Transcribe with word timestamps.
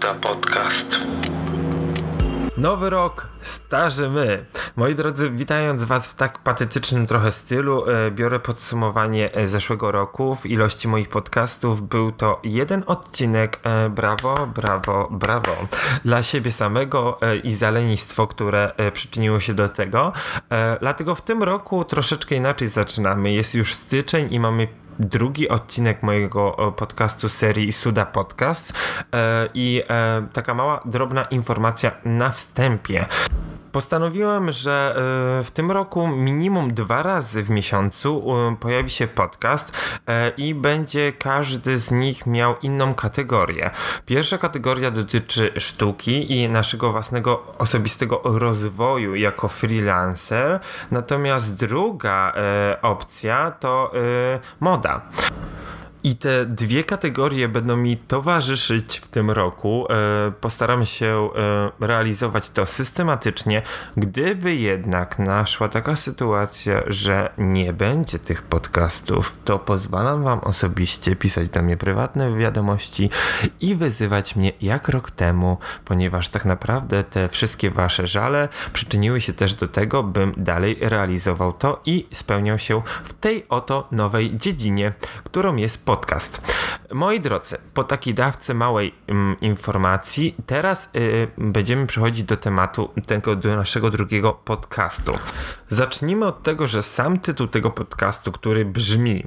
Podcast. 0.00 1.00
Nowy 2.56 2.90
rok, 2.90 3.28
starzy 3.42 4.10
my. 4.10 4.44
Moi 4.76 4.94
drodzy, 4.94 5.30
witając 5.30 5.84
Was 5.84 6.08
w 6.08 6.14
tak 6.14 6.38
patetycznym 6.38 7.06
trochę 7.06 7.32
stylu, 7.32 7.84
e, 7.90 8.10
biorę 8.10 8.40
podsumowanie 8.40 9.34
e, 9.34 9.46
zeszłego 9.46 9.90
roku. 9.90 10.34
W 10.34 10.46
ilości 10.46 10.88
moich 10.88 11.08
podcastów 11.08 11.88
był 11.88 12.12
to 12.12 12.40
jeden 12.44 12.82
odcinek. 12.86 13.60
E, 13.62 13.90
brawo, 13.90 14.46
brawo, 14.46 15.08
brawo. 15.10 15.56
Dla 16.04 16.22
siebie 16.22 16.52
samego 16.52 17.18
i 17.44 17.52
za 17.52 17.70
lenistwo, 17.70 18.26
które 18.26 18.72
przyczyniło 18.92 19.40
się 19.40 19.54
do 19.54 19.68
tego. 19.68 20.12
Dlatego 20.80 21.14
w 21.14 21.22
tym 21.22 21.42
roku 21.42 21.84
troszeczkę 21.84 22.34
inaczej 22.34 22.68
zaczynamy. 22.68 23.32
Jest 23.32 23.54
już 23.54 23.74
styczeń 23.74 24.32
i 24.32 24.40
mamy 24.40 24.68
drugi 25.00 25.48
odcinek 25.48 26.02
mojego 26.02 26.74
podcastu 26.76 27.28
serii 27.28 27.72
Suda 27.72 28.06
Podcast. 28.06 28.72
E, 29.14 29.48
i 29.54 29.82
e, 29.90 30.26
taka 30.32 30.54
mała 30.54 30.80
drobna 30.84 31.22
informacja 31.22 31.90
na 32.04 32.30
wstępie 32.30 33.06
postanowiłem, 33.72 34.52
że 34.52 34.94
e, 35.40 35.44
w 35.44 35.50
tym 35.50 35.70
roku 35.70 36.08
minimum 36.08 36.74
dwa 36.74 37.02
razy 37.02 37.42
w 37.42 37.50
miesiącu 37.50 38.24
pojawi 38.60 38.90
się 38.90 39.08
podcast 39.08 39.72
i 40.36 40.54
będzie 40.54 41.12
każdy 41.12 41.78
z 41.78 41.90
nich 41.90 42.26
miał 42.26 42.54
inną 42.62 42.94
kategorię. 42.94 43.70
Pierwsza 44.06 44.38
kategoria 44.38 44.90
dotyczy 44.90 45.52
sztuki 45.56 46.38
i 46.38 46.48
naszego 46.48 46.92
własnego 46.92 47.42
osobistego 47.58 48.20
rozwoju 48.24 49.14
jako 49.14 49.48
freelancer, 49.48 50.60
natomiast 50.90 51.56
druga 51.56 52.32
opcja 52.82 53.50
to 53.50 53.92
moda. 54.60 55.00
I 56.04 56.16
te 56.16 56.46
dwie 56.46 56.84
kategorie 56.84 57.48
będą 57.48 57.76
mi 57.76 57.96
towarzyszyć 57.96 58.98
w 58.98 59.08
tym 59.08 59.30
roku. 59.30 59.86
E, 59.90 60.32
postaram 60.40 60.86
się 60.86 61.28
e, 61.80 61.86
realizować 61.86 62.50
to 62.50 62.66
systematycznie. 62.66 63.62
Gdyby 63.96 64.54
jednak 64.54 65.18
naszła 65.18 65.68
taka 65.68 65.96
sytuacja, 65.96 66.82
że 66.86 67.32
nie 67.38 67.72
będzie 67.72 68.18
tych 68.18 68.42
podcastów, 68.42 69.36
to 69.44 69.58
pozwalam 69.58 70.24
Wam 70.24 70.38
osobiście 70.38 71.16
pisać 71.16 71.48
do 71.48 71.62
mnie 71.62 71.76
prywatne 71.76 72.36
wiadomości 72.36 73.10
i 73.60 73.74
wyzywać 73.74 74.36
mnie 74.36 74.52
jak 74.60 74.88
rok 74.88 75.10
temu, 75.10 75.58
ponieważ 75.84 76.28
tak 76.28 76.44
naprawdę 76.44 77.04
te 77.04 77.28
wszystkie 77.28 77.70
Wasze 77.70 78.06
żale 78.06 78.48
przyczyniły 78.72 79.20
się 79.20 79.32
też 79.32 79.54
do 79.54 79.68
tego, 79.68 80.02
bym 80.02 80.34
dalej 80.36 80.76
realizował 80.80 81.52
to 81.52 81.80
i 81.86 82.06
spełniał 82.12 82.58
się 82.58 82.82
w 83.04 83.12
tej 83.12 83.48
oto 83.48 83.88
nowej 83.92 84.36
dziedzinie, 84.38 84.92
którą 85.24 85.56
jest 85.56 85.86
podcast. 85.90 86.54
Moi 86.92 87.20
drodzy, 87.20 87.56
po 87.74 87.84
takiej 87.84 88.14
dawce 88.14 88.54
małej 88.54 88.94
mm, 89.06 89.40
informacji, 89.40 90.34
teraz 90.46 90.88
y, 90.96 91.28
będziemy 91.38 91.86
przechodzić 91.86 92.24
do 92.24 92.36
tematu 92.36 92.90
tego, 93.06 93.36
do 93.36 93.56
naszego 93.56 93.90
drugiego 93.90 94.32
podcastu. 94.32 95.18
Zacznijmy 95.68 96.26
od 96.26 96.42
tego, 96.42 96.66
że 96.66 96.82
sam 96.82 97.18
tytuł 97.18 97.46
tego 97.46 97.70
podcastu, 97.70 98.32
który 98.32 98.64
brzmi 98.64 99.24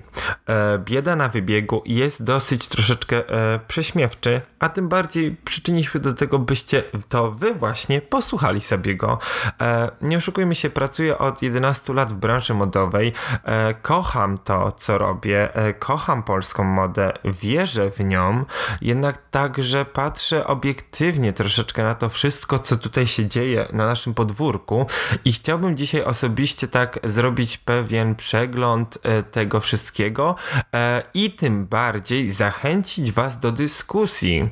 e, 0.47 0.79
Bieda 0.79 1.15
na 1.15 1.29
wybiegu, 1.29 1.81
jest 1.85 2.23
dosyć 2.23 2.67
troszeczkę 2.67 3.29
e, 3.29 3.59
prześmiewczy, 3.67 4.41
a 4.63 4.69
tym 4.69 4.89
bardziej 4.89 5.35
przyczyni 5.45 5.83
się 5.83 5.99
do 5.99 6.13
tego, 6.13 6.39
byście 6.39 6.83
to 7.09 7.31
wy 7.31 7.53
właśnie 7.53 8.01
posłuchali 8.01 8.61
sobie 8.61 8.95
go. 8.95 9.19
E, 9.61 9.91
nie 10.01 10.17
oszukujmy 10.17 10.55
się, 10.55 10.69
pracuję 10.69 11.17
od 11.17 11.41
11 11.41 11.93
lat 11.93 12.13
w 12.13 12.15
branży 12.15 12.53
modowej, 12.53 13.13
e, 13.43 13.73
kocham 13.73 14.37
to, 14.37 14.71
co 14.71 14.97
robię, 14.97 15.55
e, 15.55 15.73
kocham 15.73 16.23
polską 16.23 16.43
polską 16.43 16.63
modę, 16.63 17.13
wierzę 17.25 17.91
w 17.91 17.99
nią, 17.99 18.45
jednak 18.81 19.17
także 19.31 19.85
patrzę 19.85 20.47
obiektywnie 20.47 21.33
troszeczkę 21.33 21.83
na 21.83 21.95
to 21.95 22.09
wszystko, 22.09 22.59
co 22.59 22.77
tutaj 22.77 23.07
się 23.07 23.27
dzieje 23.27 23.67
na 23.73 23.85
naszym 23.85 24.13
podwórku. 24.13 24.85
I 25.25 25.33
chciałbym 25.33 25.77
dzisiaj 25.77 26.03
osobiście 26.03 26.67
tak 26.67 26.99
zrobić 27.03 27.57
pewien 27.57 28.15
przegląd 28.15 28.97
e, 29.03 29.23
tego 29.23 29.59
wszystkiego 29.59 30.35
e, 30.73 31.03
i 31.13 31.31
tym 31.31 31.65
bardziej 31.65 32.31
zachęcić 32.31 33.11
Was 33.11 33.39
do 33.39 33.51
dyskusji 33.51 34.49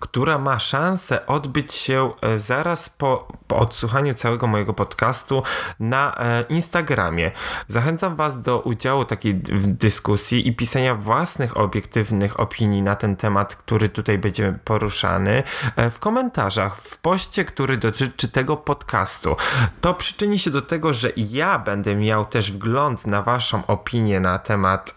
która 0.00 0.38
ma 0.38 0.58
szansę 0.58 1.26
odbyć 1.26 1.74
się 1.74 2.12
e, 2.22 2.38
zaraz 2.38 2.90
po, 2.90 3.28
po 3.46 3.56
odsłuchaniu 3.56 4.14
całego 4.14 4.46
mojego 4.46 4.74
podcastu 4.74 5.42
na 5.80 6.14
e, 6.18 6.44
Instagramie. 6.48 7.30
Zachęcam 7.68 8.16
Was 8.16 8.42
do 8.42 8.60
udziału 8.60 9.04
takiej 9.04 9.34
dyskusji 9.64 10.48
i 10.48 10.56
pisania 10.56 10.94
własnych 10.94 11.56
obiektywnych 11.56 12.40
opinii 12.40 12.82
na 12.82 12.96
ten 12.96 13.16
temat, 13.16 13.56
który 13.56 13.88
tutaj 13.88 14.18
będzie 14.18 14.58
poruszany 14.64 15.42
e, 15.76 15.90
w 15.90 15.98
komentarzach, 15.98 16.76
w 16.76 16.98
poście, 16.98 17.44
który 17.44 17.76
dotyczy 17.76 18.28
tego 18.28 18.56
podcastu. 18.56 19.36
To 19.80 19.94
przyczyni 19.94 20.38
się 20.38 20.50
do 20.50 20.62
tego, 20.62 20.92
że 20.92 21.12
ja 21.16 21.58
będę 21.58 21.96
miał 21.96 22.24
też 22.24 22.52
wgląd 22.52 23.06
na 23.06 23.22
Waszą 23.22 23.66
opinię 23.66 24.20
na 24.20 24.38
temat 24.38 24.94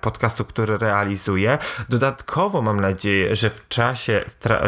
podcastu, 0.00 0.44
który 0.44 0.78
realizuję. 0.78 1.58
Dodatkowo 1.88 2.62
mam 2.62 2.80
nadzieję, 2.80 3.36
że 3.36 3.50
w 3.50 3.68
czasie 3.68 3.95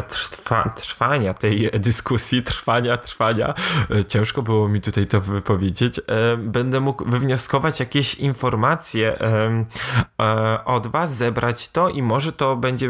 trwa, 0.08 0.68
trwania 0.76 1.34
tej 1.34 1.70
dyskusji, 1.70 2.42
trwania, 2.42 2.96
trwania, 2.96 3.54
e, 3.90 4.04
ciężko 4.04 4.42
było 4.42 4.68
mi 4.68 4.80
tutaj 4.80 5.06
to 5.06 5.20
wypowiedzieć, 5.20 5.98
e, 5.98 6.36
będę 6.36 6.80
mógł 6.80 7.04
wywnioskować 7.04 7.80
jakieś 7.80 8.14
informacje 8.14 9.20
e, 9.20 10.64
od 10.64 10.86
Was, 10.86 11.14
zebrać 11.14 11.68
to 11.68 11.88
i 11.88 12.02
może 12.02 12.32
to 12.32 12.56
będzie 12.56 12.88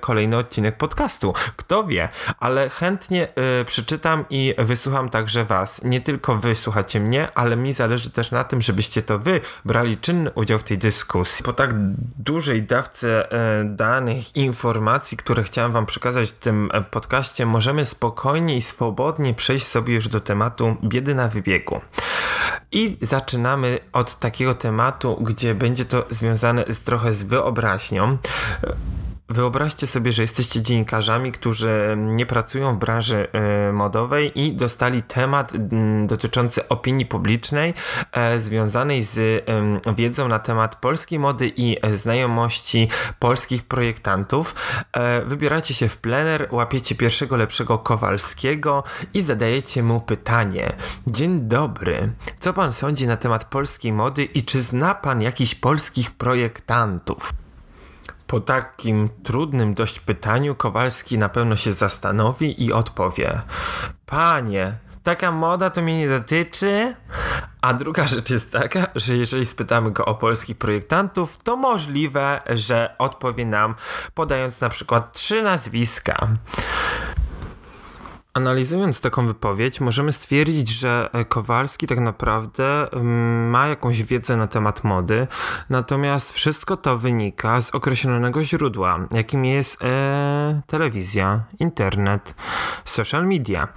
kolejny 0.00 0.36
odcinek 0.36 0.76
podcastu. 0.76 1.32
Kto 1.56 1.84
wie, 1.84 2.08
ale 2.40 2.70
chętnie 2.70 3.28
przeczytam 3.66 4.24
i 4.30 4.54
wysłucham 4.58 5.10
także 5.10 5.44
Was. 5.44 5.84
Nie 5.84 6.00
tylko 6.00 6.36
Wy 6.36 6.54
słuchacie 6.54 7.00
mnie, 7.00 7.28
ale 7.34 7.56
mi 7.56 7.72
zależy 7.72 8.10
też 8.10 8.30
na 8.30 8.44
tym, 8.44 8.62
żebyście 8.62 9.02
to 9.02 9.18
Wy 9.18 9.40
brali 9.64 9.96
czynny 9.96 10.30
udział 10.30 10.58
w 10.58 10.62
tej 10.62 10.78
dyskusji. 10.78 11.44
Po 11.44 11.52
tak 11.52 11.70
dużej 12.18 12.62
dawce 12.62 13.28
danych, 13.64 14.36
informacji, 14.36 15.16
które 15.16 15.42
chciałem 15.42 15.72
Wam 15.74 15.86
przekazać, 15.86 16.30
w 16.30 16.32
tym 16.32 16.70
podcaście, 16.90 17.46
możemy 17.46 17.86
spokojnie 17.86 18.56
i 18.56 18.62
swobodnie 18.62 19.34
przejść 19.34 19.66
sobie 19.66 19.94
już 19.94 20.08
do 20.08 20.20
tematu 20.20 20.76
biedy 20.84 21.14
na 21.14 21.28
wybiegu. 21.28 21.80
I 22.72 22.96
zaczynamy 23.00 23.78
od 23.92 24.18
takiego 24.18 24.54
tematu, 24.54 25.18
gdzie 25.20 25.54
będzie 25.54 25.84
to 25.84 26.06
związane 26.10 26.64
z, 26.68 26.80
trochę 26.80 27.12
z 27.12 27.24
wyobraźnią. 27.24 28.18
Wyobraźcie 29.34 29.86
sobie, 29.86 30.12
że 30.12 30.22
jesteście 30.22 30.62
dziennikarzami, 30.62 31.32
którzy 31.32 31.96
nie 31.96 32.26
pracują 32.26 32.74
w 32.74 32.78
branży 32.78 33.28
e, 33.32 33.72
modowej 33.72 34.40
i 34.40 34.52
dostali 34.52 35.02
temat 35.02 35.52
dotyczący 36.06 36.68
opinii 36.68 37.06
publicznej 37.06 37.74
e, 38.12 38.40
związanej 38.40 39.02
z 39.02 39.44
wiedzą 39.96 40.28
na 40.28 40.38
temat 40.38 40.76
polskiej 40.76 41.18
mody 41.18 41.52
i 41.56 41.76
e, 41.82 41.96
znajomości 41.96 42.88
polskich 43.18 43.62
projektantów. 43.62 44.54
Wybieracie 45.26 45.74
się 45.74 45.88
w 45.88 45.96
plener, 45.96 46.48
łapiecie 46.50 46.94
pierwszego 46.94 47.36
lepszego 47.36 47.78
Kowalskiego 47.78 48.84
i 49.14 49.22
zadajecie 49.22 49.82
mu 49.82 50.00
pytanie. 50.00 50.72
Dzień 51.06 51.40
dobry, 51.40 52.12
co 52.40 52.52
pan 52.52 52.72
sądzi 52.72 53.06
na 53.06 53.16
temat 53.16 53.44
polskiej 53.44 53.92
mody 53.92 54.24
i 54.24 54.42
czy 54.42 54.62
zna 54.62 54.94
pan 54.94 55.22
jakichś 55.22 55.54
polskich 55.54 56.10
projektantów? 56.10 57.43
Po 58.26 58.40
takim 58.40 59.08
trudnym 59.24 59.74
dość 59.74 60.00
pytaniu 60.00 60.54
Kowalski 60.54 61.18
na 61.18 61.28
pewno 61.28 61.56
się 61.56 61.72
zastanowi 61.72 62.64
i 62.64 62.72
odpowie: 62.72 63.42
Panie, 64.06 64.78
taka 65.02 65.32
moda 65.32 65.70
to 65.70 65.82
mnie 65.82 65.98
nie 65.98 66.08
dotyczy. 66.08 66.94
A 67.60 67.74
druga 67.74 68.06
rzecz 68.06 68.30
jest 68.30 68.52
taka, 68.52 68.86
że 68.94 69.16
jeżeli 69.16 69.46
spytamy 69.46 69.90
go 69.90 70.04
o 70.04 70.14
polskich 70.14 70.58
projektantów, 70.58 71.36
to 71.42 71.56
możliwe, 71.56 72.40
że 72.54 72.94
odpowie 72.98 73.46
nam 73.46 73.74
podając 74.14 74.60
na 74.60 74.68
przykład 74.68 75.12
trzy 75.12 75.42
nazwiska. 75.42 76.28
Analizując 78.34 79.00
taką 79.00 79.26
wypowiedź, 79.26 79.80
możemy 79.80 80.12
stwierdzić, 80.12 80.68
że 80.68 81.10
e, 81.12 81.24
Kowalski 81.24 81.86
tak 81.86 81.98
naprawdę 81.98 82.92
mm, 82.92 83.50
ma 83.50 83.66
jakąś 83.66 84.02
wiedzę 84.02 84.36
na 84.36 84.46
temat 84.46 84.84
mody, 84.84 85.26
natomiast 85.70 86.32
wszystko 86.32 86.76
to 86.76 86.98
wynika 86.98 87.60
z 87.60 87.74
określonego 87.74 88.44
źródła, 88.44 89.00
jakim 89.10 89.44
jest 89.44 89.82
e, 89.82 90.60
telewizja, 90.66 91.44
internet, 91.60 92.34
social 92.84 93.26
media. 93.26 93.68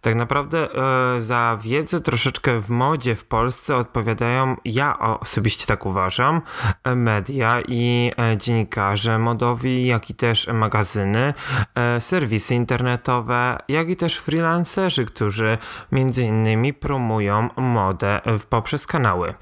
Tak 0.00 0.14
naprawdę 0.14 0.68
e, 1.16 1.20
za 1.20 1.58
wiedzę 1.62 2.00
troszeczkę 2.00 2.60
w 2.60 2.70
modzie 2.70 3.14
w 3.14 3.24
Polsce 3.24 3.76
odpowiadają, 3.76 4.56
ja 4.64 4.98
osobiście 4.98 5.66
tak 5.66 5.86
uważam, 5.86 6.42
e, 6.84 6.94
media 6.94 7.60
i 7.68 8.12
e, 8.18 8.36
dziennikarze 8.36 9.18
modowi, 9.18 9.86
jak 9.86 10.10
i 10.10 10.14
też 10.14 10.48
magazyny, 10.48 11.34
e, 11.74 12.00
serwisy 12.00 12.54
internetowe, 12.54 13.58
jak 13.68 13.88
i 13.88 13.96
też 14.02 14.16
freelancerzy, 14.16 15.04
którzy 15.04 15.58
między 15.92 16.24
innymi 16.24 16.74
promują 16.74 17.48
modę 17.56 18.20
poprzez 18.50 18.86
kanały 18.86 19.34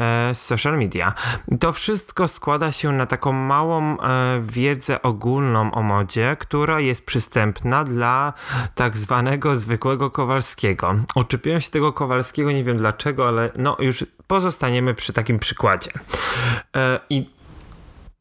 e, 0.00 0.34
social 0.34 0.78
media. 0.78 1.12
To 1.60 1.72
wszystko 1.72 2.28
składa 2.28 2.72
się 2.72 2.92
na 2.92 3.06
taką 3.06 3.32
małą 3.32 4.00
e, 4.00 4.40
wiedzę 4.42 5.02
ogólną 5.02 5.72
o 5.72 5.82
modzie, 5.82 6.36
która 6.38 6.80
jest 6.80 7.06
przystępna 7.06 7.84
dla 7.84 8.32
tak 8.74 8.96
zwanego 8.96 9.56
zwykłego 9.56 10.10
Kowalskiego. 10.10 10.94
Uczepiłem 11.14 11.60
się 11.60 11.70
tego 11.70 11.92
Kowalskiego, 11.92 12.52
nie 12.52 12.64
wiem 12.64 12.76
dlaczego, 12.76 13.28
ale 13.28 13.50
no 13.56 13.76
już 13.80 14.04
pozostaniemy 14.26 14.94
przy 14.94 15.12
takim 15.12 15.38
przykładzie. 15.38 15.90
E, 16.76 17.00
I 17.10 17.37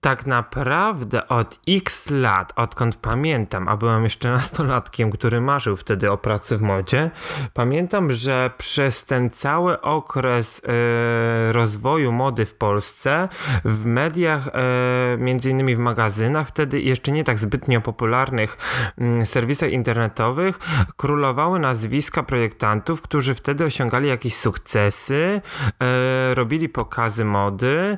tak 0.01 0.25
naprawdę 0.25 1.27
od 1.27 1.59
x 1.67 2.09
lat, 2.09 2.53
odkąd 2.55 2.95
pamiętam, 2.95 3.67
a 3.67 3.77
byłem 3.77 4.03
jeszcze 4.03 4.31
nastolatkiem, 4.37 5.11
który 5.11 5.41
marzył 5.41 5.77
wtedy 5.77 6.11
o 6.11 6.17
pracy 6.17 6.57
w 6.57 6.61
modzie, 6.61 7.11
pamiętam, 7.53 8.11
że 8.11 8.51
przez 8.57 9.05
ten 9.05 9.29
cały 9.29 9.81
okres 9.81 10.61
e, 10.67 11.51
rozwoju 11.51 12.11
mody 12.11 12.45
w 12.45 12.53
Polsce, 12.53 13.29
w 13.65 13.85
mediach, 13.85 14.47
e, 14.47 15.17
między 15.17 15.49
innymi 15.49 15.75
w 15.75 15.79
magazynach, 15.79 16.47
wtedy 16.47 16.81
jeszcze 16.81 17.11
nie 17.11 17.23
tak 17.23 17.39
zbytnio 17.39 17.81
popularnych 17.81 18.57
mm, 18.97 19.25
serwisach 19.25 19.71
internetowych, 19.71 20.59
królowały 20.97 21.59
nazwiska 21.59 22.23
projektantów, 22.23 23.01
którzy 23.01 23.35
wtedy 23.35 23.65
osiągali 23.65 24.07
jakieś 24.07 24.35
sukcesy, 24.35 25.41
e, 25.81 26.35
robili 26.35 26.69
pokazy 26.69 27.25
mody, 27.25 27.97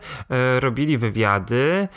robili 0.59 0.97
wywiady, 0.97 1.88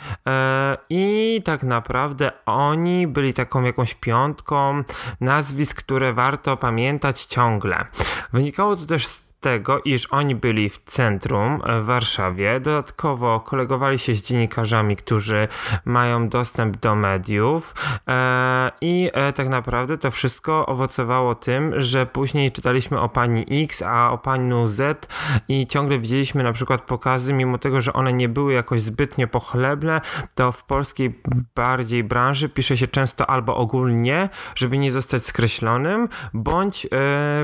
I 0.89 1.41
tak 1.45 1.63
naprawdę 1.63 2.31
oni 2.45 3.07
byli 3.07 3.33
taką 3.33 3.63
jakąś 3.63 3.93
piątką 3.93 4.83
nazwisk, 5.21 5.77
które 5.83 6.13
warto 6.13 6.57
pamiętać 6.57 7.25
ciągle. 7.25 7.85
Wynikało 8.33 8.75
to 8.75 8.85
też 8.85 9.07
z 9.07 9.22
tego, 9.43 9.81
iż 9.85 10.05
oni 10.05 10.35
byli 10.35 10.69
w 10.69 10.77
centrum 10.77 11.61
e, 11.65 11.81
w 11.81 11.85
Warszawie. 11.85 12.59
Dodatkowo 12.59 13.39
kolegowali 13.39 13.99
się 13.99 14.13
z 14.13 14.21
dziennikarzami, 14.21 14.95
którzy 14.95 15.47
mają 15.85 16.29
dostęp 16.29 16.77
do 16.77 16.95
mediów 16.95 17.75
e, 18.07 18.71
i 18.81 19.09
e, 19.13 19.33
tak 19.33 19.49
naprawdę 19.49 19.97
to 19.97 20.11
wszystko 20.11 20.65
owocowało 20.65 21.35
tym, 21.35 21.81
że 21.81 22.05
później 22.05 22.51
czytaliśmy 22.51 22.99
o 22.99 23.09
pani 23.09 23.63
X, 23.63 23.81
a 23.81 24.11
o 24.11 24.17
paniu 24.17 24.67
Z 24.67 25.07
i 25.47 25.67
ciągle 25.67 25.99
widzieliśmy 25.99 26.43
na 26.43 26.53
przykład 26.53 26.81
pokazy, 26.81 27.33
mimo 27.33 27.57
tego, 27.57 27.81
że 27.81 27.93
one 27.93 28.13
nie 28.13 28.29
były 28.29 28.53
jakoś 28.53 28.81
zbytnio 28.81 29.27
pochlebne, 29.27 30.01
to 30.35 30.51
w 30.51 30.63
polskiej 30.63 31.19
bardziej 31.55 32.03
branży 32.03 32.49
pisze 32.49 32.77
się 32.77 32.87
często 32.87 33.29
albo 33.29 33.55
ogólnie, 33.55 34.29
żeby 34.55 34.77
nie 34.77 34.91
zostać 34.91 35.25
skreślonym, 35.25 36.09
bądź 36.33 36.87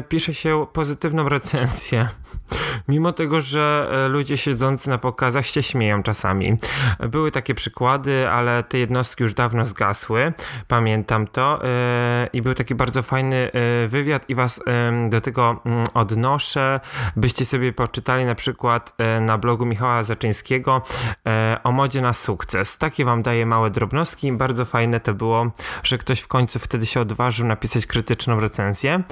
pisze 0.10 0.34
się 0.34 0.66
pozytywną 0.74 1.30
recenzję 1.30 1.89
Mimo 2.90 3.12
tego, 3.12 3.42
że 3.42 3.90
e, 3.92 4.08
ludzie 4.08 4.38
siedzący 4.38 4.90
na 4.90 4.98
pokazach 4.98 5.46
się 5.46 5.64
śmieją 5.64 6.04
czasami. 6.04 6.58
Były 7.00 7.32
takie 7.32 7.56
przykłady, 7.56 8.30
ale 8.30 8.64
te 8.64 8.78
jednostki 8.78 9.24
już 9.24 9.34
dawno 9.34 9.66
zgasły. 9.66 10.34
Pamiętam 10.68 11.28
to. 11.28 11.64
E, 11.64 12.30
I 12.34 12.42
był 12.42 12.54
taki 12.54 12.76
bardzo 12.76 13.04
fajny 13.04 13.52
e, 13.52 13.88
wywiad 13.88 14.30
i 14.30 14.36
was 14.36 14.62
do 15.10 15.22
tego 15.22 15.62
mm, 15.66 15.84
odnoszę, 15.94 16.80
byście 17.16 17.46
sobie 17.46 17.74
poczytali 17.74 18.26
na 18.26 18.36
przykład 18.36 18.94
na 19.22 19.38
blogu 19.38 19.66
Michała 19.66 20.04
Zaczyńskiego 20.04 20.82
o 21.64 21.72
modzie 21.72 22.02
na 22.02 22.14
sukces. 22.14 22.78
Takie 22.78 23.06
wam 23.06 23.22
daję 23.22 23.46
małe 23.46 23.70
drobnostki. 23.70 24.32
Bardzo 24.32 24.66
fajne 24.66 25.00
to 25.00 25.14
było, 25.14 25.52
że 25.84 25.98
ktoś 25.98 26.20
w 26.20 26.28
końcu 26.28 26.60
wtedy 26.60 26.86
się 26.86 27.02
odważył 27.02 27.48
napisać 27.48 27.86
krytyczną 27.86 28.40
recenzję, 28.40 29.04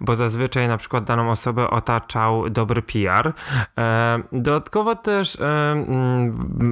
bo 0.00 0.16
zazwyczaj 0.16 0.68
na 0.68 0.76
przykład 0.76 1.04
daną 1.04 1.30
osobę 1.30 1.70
otacza 1.70 2.25
dobry 2.50 2.82
PR. 2.82 3.32
E, 3.78 4.22
dodatkowo 4.32 4.96
też 4.96 5.36
e, 5.40 5.84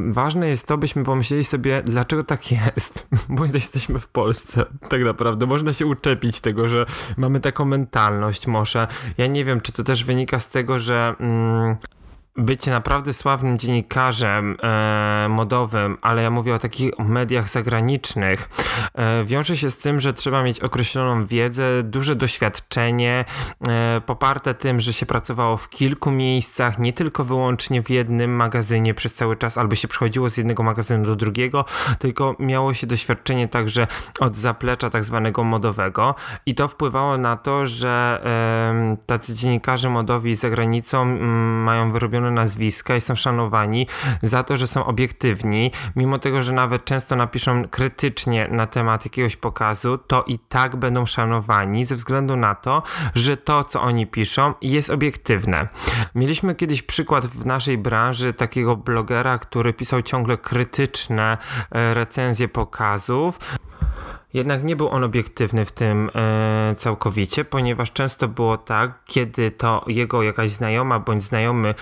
ważne 0.08 0.48
jest 0.48 0.66
to, 0.66 0.78
byśmy 0.78 1.04
pomyśleli 1.04 1.44
sobie, 1.44 1.82
dlaczego 1.82 2.24
tak 2.24 2.52
jest, 2.52 3.08
bo 3.28 3.44
jesteśmy 3.44 4.00
w 4.00 4.08
Polsce, 4.08 4.64
tak 4.88 5.02
naprawdę. 5.02 5.46
Można 5.46 5.72
się 5.72 5.86
uczepić 5.86 6.40
tego, 6.40 6.68
że 6.68 6.86
mamy 7.16 7.40
taką 7.40 7.64
mentalność 7.64 8.46
może. 8.46 8.86
Ja 9.18 9.26
nie 9.26 9.44
wiem, 9.44 9.60
czy 9.60 9.72
to 9.72 9.84
też 9.84 10.04
wynika 10.04 10.38
z 10.38 10.48
tego, 10.48 10.78
że 10.78 11.14
mm, 11.20 11.76
być 12.36 12.66
naprawdę 12.66 13.14
sławnym 13.14 13.58
dziennikarzem 13.58 14.56
e, 14.62 15.26
modowym, 15.28 15.98
ale 16.02 16.22
ja 16.22 16.30
mówię 16.30 16.54
o 16.54 16.58
takich 16.58 16.98
mediach 16.98 17.48
zagranicznych, 17.48 18.48
e, 18.94 19.24
wiąże 19.24 19.56
się 19.56 19.70
z 19.70 19.78
tym, 19.78 20.00
że 20.00 20.12
trzeba 20.12 20.42
mieć 20.42 20.60
określoną 20.60 21.26
wiedzę, 21.26 21.82
duże 21.82 22.16
doświadczenie, 22.16 23.24
e, 23.68 24.00
poparte 24.06 24.54
tym, 24.54 24.80
że 24.80 24.92
się 24.92 25.06
pracowało 25.06 25.56
w 25.56 25.68
kilku 25.68 26.10
miejscach, 26.10 26.78
nie 26.78 26.92
tylko 26.92 27.24
wyłącznie 27.24 27.82
w 27.82 27.90
jednym 27.90 28.36
magazynie 28.36 28.94
przez 28.94 29.14
cały 29.14 29.36
czas, 29.36 29.58
albo 29.58 29.74
się 29.74 29.88
przechodziło 29.88 30.30
z 30.30 30.36
jednego 30.36 30.62
magazynu 30.62 31.06
do 31.06 31.16
drugiego, 31.16 31.64
tylko 31.98 32.36
miało 32.38 32.74
się 32.74 32.86
doświadczenie 32.86 33.48
także 33.48 33.86
od 34.20 34.36
zaplecza 34.36 34.90
tak 34.90 35.04
zwanego 35.04 35.44
modowego. 35.44 36.14
I 36.46 36.54
to 36.54 36.68
wpływało 36.68 37.18
na 37.18 37.36
to, 37.36 37.66
że 37.66 38.20
tacy 39.06 39.34
dziennikarze 39.34 39.90
modowi 39.90 40.34
za 40.34 40.50
granicą 40.50 41.02
mm, 41.02 41.62
mają 41.62 41.92
nazwiska 42.30 42.96
i 42.96 43.00
są 43.00 43.14
szanowani 43.14 43.86
za 44.22 44.42
to, 44.42 44.56
że 44.56 44.66
są 44.66 44.86
obiektywni, 44.86 45.70
mimo 45.96 46.18
tego, 46.18 46.42
że 46.42 46.52
nawet 46.52 46.84
często 46.84 47.16
napiszą 47.16 47.68
krytycznie 47.68 48.48
na 48.50 48.66
temat 48.66 49.04
jakiegoś 49.04 49.36
pokazu, 49.36 49.98
to 49.98 50.24
i 50.26 50.38
tak 50.38 50.76
będą 50.76 51.06
szanowani 51.06 51.84
ze 51.84 51.94
względu 51.94 52.36
na 52.36 52.54
to, 52.54 52.82
że 53.14 53.36
to, 53.36 53.64
co 53.64 53.82
oni 53.82 54.06
piszą, 54.06 54.54
jest 54.62 54.90
obiektywne. 54.90 55.68
Mieliśmy 56.14 56.54
kiedyś 56.54 56.82
przykład 56.82 57.26
w 57.26 57.46
naszej 57.46 57.78
branży 57.78 58.32
takiego 58.32 58.76
blogera, 58.76 59.38
który 59.38 59.72
pisał 59.72 60.02
ciągle 60.02 60.38
krytyczne 60.38 61.38
e, 61.70 61.94
recenzje 61.94 62.48
pokazów. 62.48 63.38
Jednak 64.34 64.64
nie 64.64 64.76
był 64.76 64.88
on 64.88 65.04
obiektywny 65.04 65.64
w 65.64 65.72
tym 65.72 66.10
e, 66.14 66.74
całkowicie, 66.78 67.44
ponieważ 67.44 67.92
często 67.92 68.28
było 68.28 68.56
tak, 68.56 69.04
kiedy 69.06 69.50
to 69.50 69.84
jego 69.86 70.22
jakaś 70.22 70.50
znajoma 70.50 71.00
bądź 71.00 71.22
znajomy 71.22 71.68
e, 71.68 71.74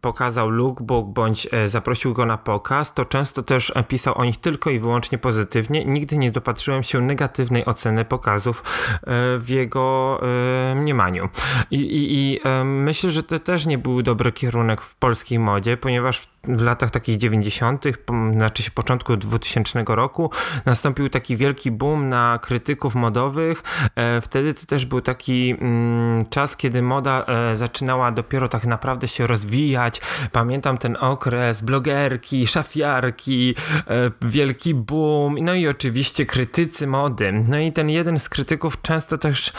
pokazał 0.00 0.50
lookbook 0.50 1.06
bądź 1.06 1.48
e, 1.52 1.68
zaprosił 1.68 2.14
go 2.14 2.26
na 2.26 2.38
pokaz, 2.38 2.94
to 2.94 3.04
często 3.04 3.42
też 3.42 3.72
pisał 3.88 4.18
o 4.18 4.24
nich 4.24 4.40
tylko 4.40 4.70
i 4.70 4.78
wyłącznie 4.78 5.18
pozytywnie. 5.18 5.84
Nigdy 5.84 6.18
nie 6.18 6.30
dopatrzyłem 6.30 6.82
się 6.82 7.00
negatywnej 7.00 7.64
oceny 7.64 8.04
pokazów 8.04 8.62
e, 8.92 9.02
w 9.38 9.48
jego 9.48 10.20
e, 10.22 10.74
mniemaniu. 10.74 11.28
I, 11.70 11.80
i, 11.80 12.14
i 12.14 12.40
e, 12.44 12.64
myślę, 12.64 13.10
że 13.10 13.22
to 13.22 13.38
też 13.38 13.66
nie 13.66 13.78
był 13.78 14.02
dobry 14.02 14.32
kierunek 14.32 14.80
w 14.80 14.94
polskiej 14.94 15.38
modzie, 15.38 15.76
ponieważ 15.76 16.33
w 16.48 16.62
latach 16.62 16.90
takich 16.90 17.16
90., 17.16 17.84
znaczy 18.32 18.62
się 18.62 18.70
początku 18.70 19.16
2000 19.16 19.84
roku, 19.86 20.30
nastąpił 20.66 21.08
taki 21.08 21.36
wielki 21.36 21.70
boom 21.70 22.08
na 22.08 22.38
krytyków 22.42 22.94
modowych. 22.94 23.62
E, 23.96 24.20
wtedy 24.20 24.54
to 24.54 24.66
też 24.66 24.86
był 24.86 25.00
taki 25.00 25.56
mm, 25.60 26.26
czas, 26.26 26.56
kiedy 26.56 26.82
moda 26.82 27.24
e, 27.26 27.56
zaczynała 27.56 28.12
dopiero 28.12 28.48
tak 28.48 28.66
naprawdę 28.66 29.08
się 29.08 29.26
rozwijać. 29.26 30.00
Pamiętam 30.32 30.78
ten 30.78 30.96
okres 31.00 31.62
blogerki, 31.62 32.46
szafiarki, 32.46 33.54
e, 33.88 34.10
wielki 34.22 34.74
boom, 34.74 35.36
no 35.40 35.54
i 35.54 35.68
oczywiście 35.68 36.26
krytycy 36.26 36.86
mody. 36.86 37.44
No 37.48 37.58
i 37.58 37.72
ten 37.72 37.90
jeden 37.90 38.18
z 38.18 38.28
krytyków 38.28 38.82
często 38.82 39.18
też 39.18 39.52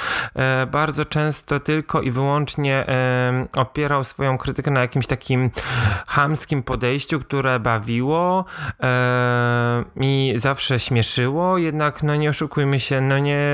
bardzo 0.72 1.06
często 1.06 1.60
tylko 1.60 2.02
i 2.02 2.12
wyłącznie 2.12 2.86
opierał 3.54 4.04
swoją 4.04 4.38
krytykę 4.38 4.72
na 4.72 4.82
jakimś 4.82 5.08
takim 5.08 5.52
hamskim 6.08 6.64
podejściu 6.76 7.20
które 7.20 7.60
bawiło 7.60 8.46
e, 8.84 9.84
i 10.02 10.34
zawsze 10.36 10.80
śmieszyło, 10.80 11.58
jednak 11.58 12.04
no 12.04 12.16
nie 12.16 12.30
oszukujmy 12.30 12.80
się, 12.80 13.02
no 13.02 13.20
nie, 13.20 13.48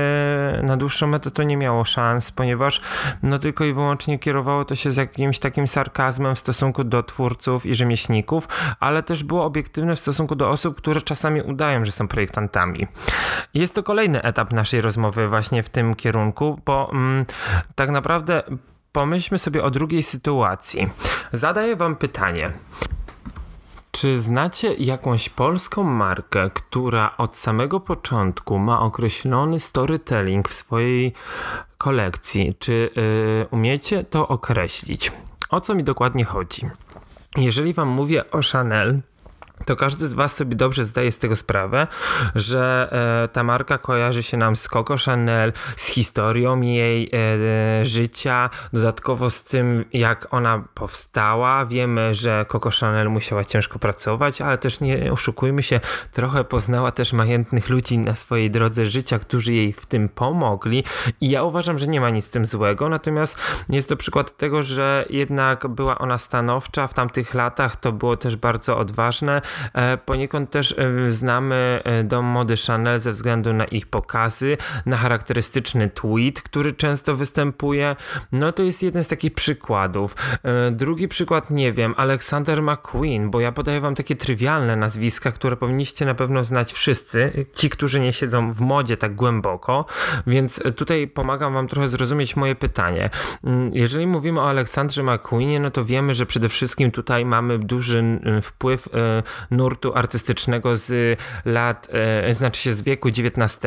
na 0.62 0.76
dłuższą 0.76 1.06
metę 1.06 1.30
to 1.30 1.42
nie 1.42 1.56
miało 1.56 1.84
szans, 1.84 2.32
ponieważ 2.32 2.80
no 3.22 3.38
tylko 3.38 3.64
i 3.64 3.72
wyłącznie 3.72 4.18
kierowało 4.18 4.64
to 4.64 4.74
się 4.74 4.92
z 4.92 4.96
jakimś 4.96 5.38
takim 5.38 5.68
sarkazmem 5.68 6.34
w 6.34 6.38
stosunku 6.38 6.84
do 6.84 7.02
twórców 7.02 7.66
i 7.66 7.74
rzemieślników, 7.74 8.48
ale 8.80 9.02
też 9.02 9.24
było 9.24 9.44
obiektywne 9.44 9.96
w 9.96 10.00
stosunku 10.00 10.34
do 10.34 10.50
osób, 10.50 10.76
które 10.76 11.00
czasami 11.00 11.42
udają, 11.42 11.84
że 11.84 11.92
są 11.92 12.08
projektantami. 12.08 12.86
Jest 13.54 13.74
to 13.74 13.82
kolejny 13.82 14.22
etap 14.22 14.52
naszej 14.52 14.80
rozmowy 14.80 15.28
właśnie 15.28 15.62
w 15.62 15.68
tym 15.68 15.94
kierunku, 15.94 16.60
bo 16.64 16.90
mm, 16.92 17.26
tak 17.74 17.90
naprawdę 17.90 18.42
pomyślmy 18.92 19.38
sobie 19.38 19.62
o 19.62 19.70
drugiej 19.70 20.02
sytuacji. 20.02 20.90
Zadaję 21.32 21.76
wam 21.76 21.96
pytanie. 21.96 22.52
Czy 24.02 24.20
znacie 24.20 24.74
jakąś 24.74 25.28
polską 25.28 25.82
markę, 25.82 26.50
która 26.54 27.16
od 27.18 27.36
samego 27.36 27.80
początku 27.80 28.58
ma 28.58 28.80
określony 28.80 29.60
storytelling 29.60 30.48
w 30.48 30.52
swojej 30.52 31.12
kolekcji? 31.78 32.54
Czy 32.58 32.90
yy, 32.96 33.46
umiecie 33.50 34.04
to 34.04 34.28
określić? 34.28 35.12
O 35.50 35.60
co 35.60 35.74
mi 35.74 35.84
dokładnie 35.84 36.24
chodzi? 36.24 36.66
Jeżeli 37.36 37.72
Wam 37.72 37.88
mówię 37.88 38.30
o 38.30 38.40
Chanel, 38.52 39.00
to 39.64 39.76
każdy 39.76 40.08
z 40.08 40.14
Was 40.14 40.36
sobie 40.36 40.56
dobrze 40.56 40.84
zdaje 40.84 41.12
z 41.12 41.18
tego 41.18 41.36
sprawę, 41.36 41.86
że 42.34 42.88
e, 43.24 43.28
ta 43.28 43.42
marka 43.42 43.78
kojarzy 43.78 44.22
się 44.22 44.36
nam 44.36 44.56
z 44.56 44.68
Coco 44.68 44.96
Chanel, 45.04 45.52
z 45.76 45.86
historią 45.86 46.60
jej 46.60 47.10
e, 47.12 47.86
życia, 47.86 48.50
dodatkowo 48.72 49.30
z 49.30 49.44
tym, 49.44 49.84
jak 49.92 50.34
ona 50.34 50.64
powstała. 50.74 51.66
Wiemy, 51.66 52.14
że 52.14 52.46
Coco 52.48 52.70
Chanel 52.80 53.10
musiała 53.10 53.44
ciężko 53.44 53.78
pracować, 53.78 54.40
ale 54.40 54.58
też 54.58 54.80
nie 54.80 55.12
oszukujmy 55.12 55.62
się, 55.62 55.80
trochę 56.12 56.44
poznała 56.44 56.92
też 56.92 57.12
majętnych 57.12 57.68
ludzi 57.68 57.98
na 57.98 58.14
swojej 58.14 58.50
drodze 58.50 58.86
życia, 58.86 59.18
którzy 59.18 59.52
jej 59.52 59.72
w 59.72 59.86
tym 59.86 60.08
pomogli. 60.08 60.84
I 61.20 61.30
ja 61.30 61.42
uważam, 61.42 61.78
że 61.78 61.86
nie 61.86 62.00
ma 62.00 62.10
nic 62.10 62.24
z 62.24 62.30
tym 62.30 62.46
złego, 62.46 62.88
natomiast 62.88 63.38
jest 63.68 63.88
to 63.88 63.96
przykład 63.96 64.36
tego, 64.36 64.62
że 64.62 65.04
jednak 65.10 65.68
była 65.68 65.98
ona 65.98 66.18
stanowcza 66.18 66.86
w 66.86 66.94
tamtych 66.94 67.34
latach, 67.34 67.76
to 67.76 67.92
było 67.92 68.16
też 68.16 68.36
bardzo 68.36 68.78
odważne 68.78 69.42
poniekąd 70.04 70.50
też 70.50 70.74
e, 70.78 71.10
znamy 71.10 71.80
e, 71.84 72.04
dom 72.04 72.24
mody 72.24 72.54
Chanel 72.66 73.00
ze 73.00 73.12
względu 73.12 73.52
na 73.52 73.64
ich 73.64 73.86
pokazy, 73.86 74.56
na 74.86 74.96
charakterystyczny 74.96 75.90
tweet, 75.90 76.42
który 76.42 76.72
często 76.72 77.16
występuje. 77.16 77.96
No 78.32 78.52
to 78.52 78.62
jest 78.62 78.82
jeden 78.82 79.04
z 79.04 79.08
takich 79.08 79.34
przykładów. 79.34 80.16
Drugi 80.70 81.08
przykład, 81.08 81.50
nie 81.50 81.72
wiem, 81.72 81.94
Alexander 81.96 82.62
McQueen, 82.62 83.30
bo 83.30 83.40
ja 83.40 83.52
podaję 83.52 83.80
wam 83.80 83.94
takie 83.94 84.16
trywialne 84.16 84.76
nazwiska, 84.76 85.32
które 85.32 85.56
powinniście 85.56 86.06
na 86.06 86.14
pewno 86.14 86.44
znać 86.44 86.72
wszyscy, 86.72 87.46
ci, 87.54 87.70
którzy 87.70 88.00
nie 88.00 88.12
siedzą 88.12 88.52
w 88.52 88.60
modzie 88.60 88.96
tak 88.96 89.14
głęboko, 89.14 89.86
więc 90.26 90.62
tutaj 90.76 91.08
pomagam 91.08 91.54
wam 91.54 91.68
trochę 91.68 91.88
zrozumieć 91.88 92.36
moje 92.36 92.54
pytanie. 92.54 93.10
Mm, 93.44 93.70
jeżeli 93.74 94.06
mówimy 94.06 94.40
o 94.40 94.48
Aleksandrze 94.48 95.02
McQueenie, 95.02 95.60
no 95.60 95.70
to 95.70 95.84
wiemy, 95.84 96.14
że 96.14 96.26
przede 96.26 96.48
wszystkim 96.48 96.90
tutaj 96.90 97.24
mamy 97.24 97.58
duży 97.58 98.02
wpływ 98.42 98.88
nurtu 99.50 99.94
artystycznego 99.94 100.76
z 100.76 101.18
lat, 101.44 101.88
e, 101.92 102.34
znaczy 102.34 102.62
się 102.62 102.72
z 102.72 102.82
wieku 102.82 103.08
XIX, 103.08 103.58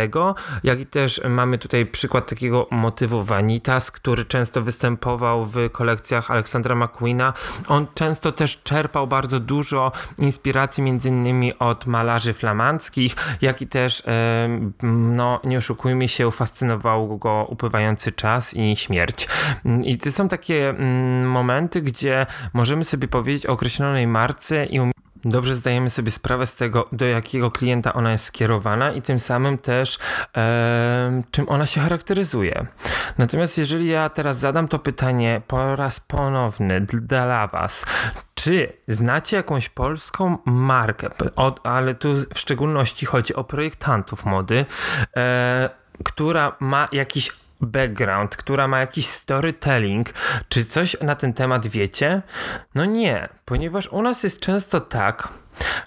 jak 0.63 0.79
i 0.79 0.85
też 0.85 1.21
mamy 1.29 1.57
tutaj 1.57 1.85
przykład 1.85 2.29
takiego 2.29 2.67
motywu 2.71 3.23
Vanitas, 3.23 3.91
który 3.91 4.25
często 4.25 4.61
występował 4.61 5.45
w 5.45 5.69
kolekcjach 5.71 6.31
Aleksandra 6.31 6.75
McQueena. 6.75 7.33
On 7.67 7.87
często 7.93 8.31
też 8.31 8.61
czerpał 8.63 9.07
bardzo 9.07 9.39
dużo 9.39 9.91
inspiracji 10.17 10.83
między 10.83 11.09
innymi 11.09 11.59
od 11.59 11.85
malarzy 11.85 12.33
flamandzkich, 12.33 13.15
jak 13.41 13.61
i 13.61 13.67
też, 13.67 14.03
e, 14.07 14.71
no 14.83 15.39
nie 15.43 15.57
oszukujmy 15.57 16.07
się, 16.07 16.31
fascynował 16.31 17.17
go 17.17 17.45
upływający 17.49 18.11
czas 18.11 18.53
i 18.53 18.75
śmierć. 18.75 19.27
I 19.83 19.97
to 19.97 20.11
są 20.11 20.27
takie 20.27 20.69
mm, 20.69 21.29
momenty, 21.29 21.81
gdzie 21.81 22.25
możemy 22.53 22.85
sobie 22.85 23.07
powiedzieć 23.07 23.45
o 23.45 23.51
określonej 23.51 24.07
marce 24.07 24.65
i 24.65 24.79
dobrze 25.25 25.55
zdajemy 25.55 25.89
sobie 25.89 26.11
sprawę 26.11 26.45
z 26.45 26.55
tego, 26.55 26.87
do 26.91 27.05
jakiego 27.05 27.51
klienta 27.51 27.93
ona 27.93 28.11
jest 28.11 28.25
skierowana 28.25 28.91
i 28.91 29.01
tym 29.01 29.19
samym 29.19 29.57
też 29.57 29.99
e, 30.37 31.21
czym 31.31 31.49
ona 31.49 31.65
się 31.65 31.81
charakteryzuje. 31.81 32.65
Natomiast 33.17 33.57
jeżeli 33.57 33.87
ja 33.87 34.09
teraz 34.09 34.39
zadam 34.39 34.67
to 34.67 34.79
pytanie 34.79 35.41
po 35.47 35.75
raz 35.75 35.99
ponowny 35.99 36.81
dla 36.81 37.47
Was, 37.47 37.85
czy 38.35 38.73
znacie 38.87 39.37
jakąś 39.37 39.69
polską 39.69 40.37
markę, 40.45 41.09
ale 41.63 41.95
tu 41.95 42.15
w 42.33 42.39
szczególności 42.39 43.05
chodzi 43.05 43.35
o 43.35 43.43
projektantów 43.43 44.25
mody, 44.25 44.65
e, 45.17 45.69
która 46.03 46.55
ma 46.59 46.87
jakiś 46.91 47.44
background, 47.61 48.37
która 48.37 48.67
ma 48.67 48.79
jakiś 48.79 49.07
storytelling, 49.07 50.13
czy 50.49 50.65
coś 50.65 50.95
na 51.01 51.15
ten 51.15 51.33
temat 51.33 51.67
wiecie? 51.67 52.21
No 52.75 52.85
nie, 52.85 53.29
ponieważ 53.45 53.87
u 53.87 54.01
nas 54.01 54.23
jest 54.23 54.39
często 54.39 54.81
tak, 54.81 55.27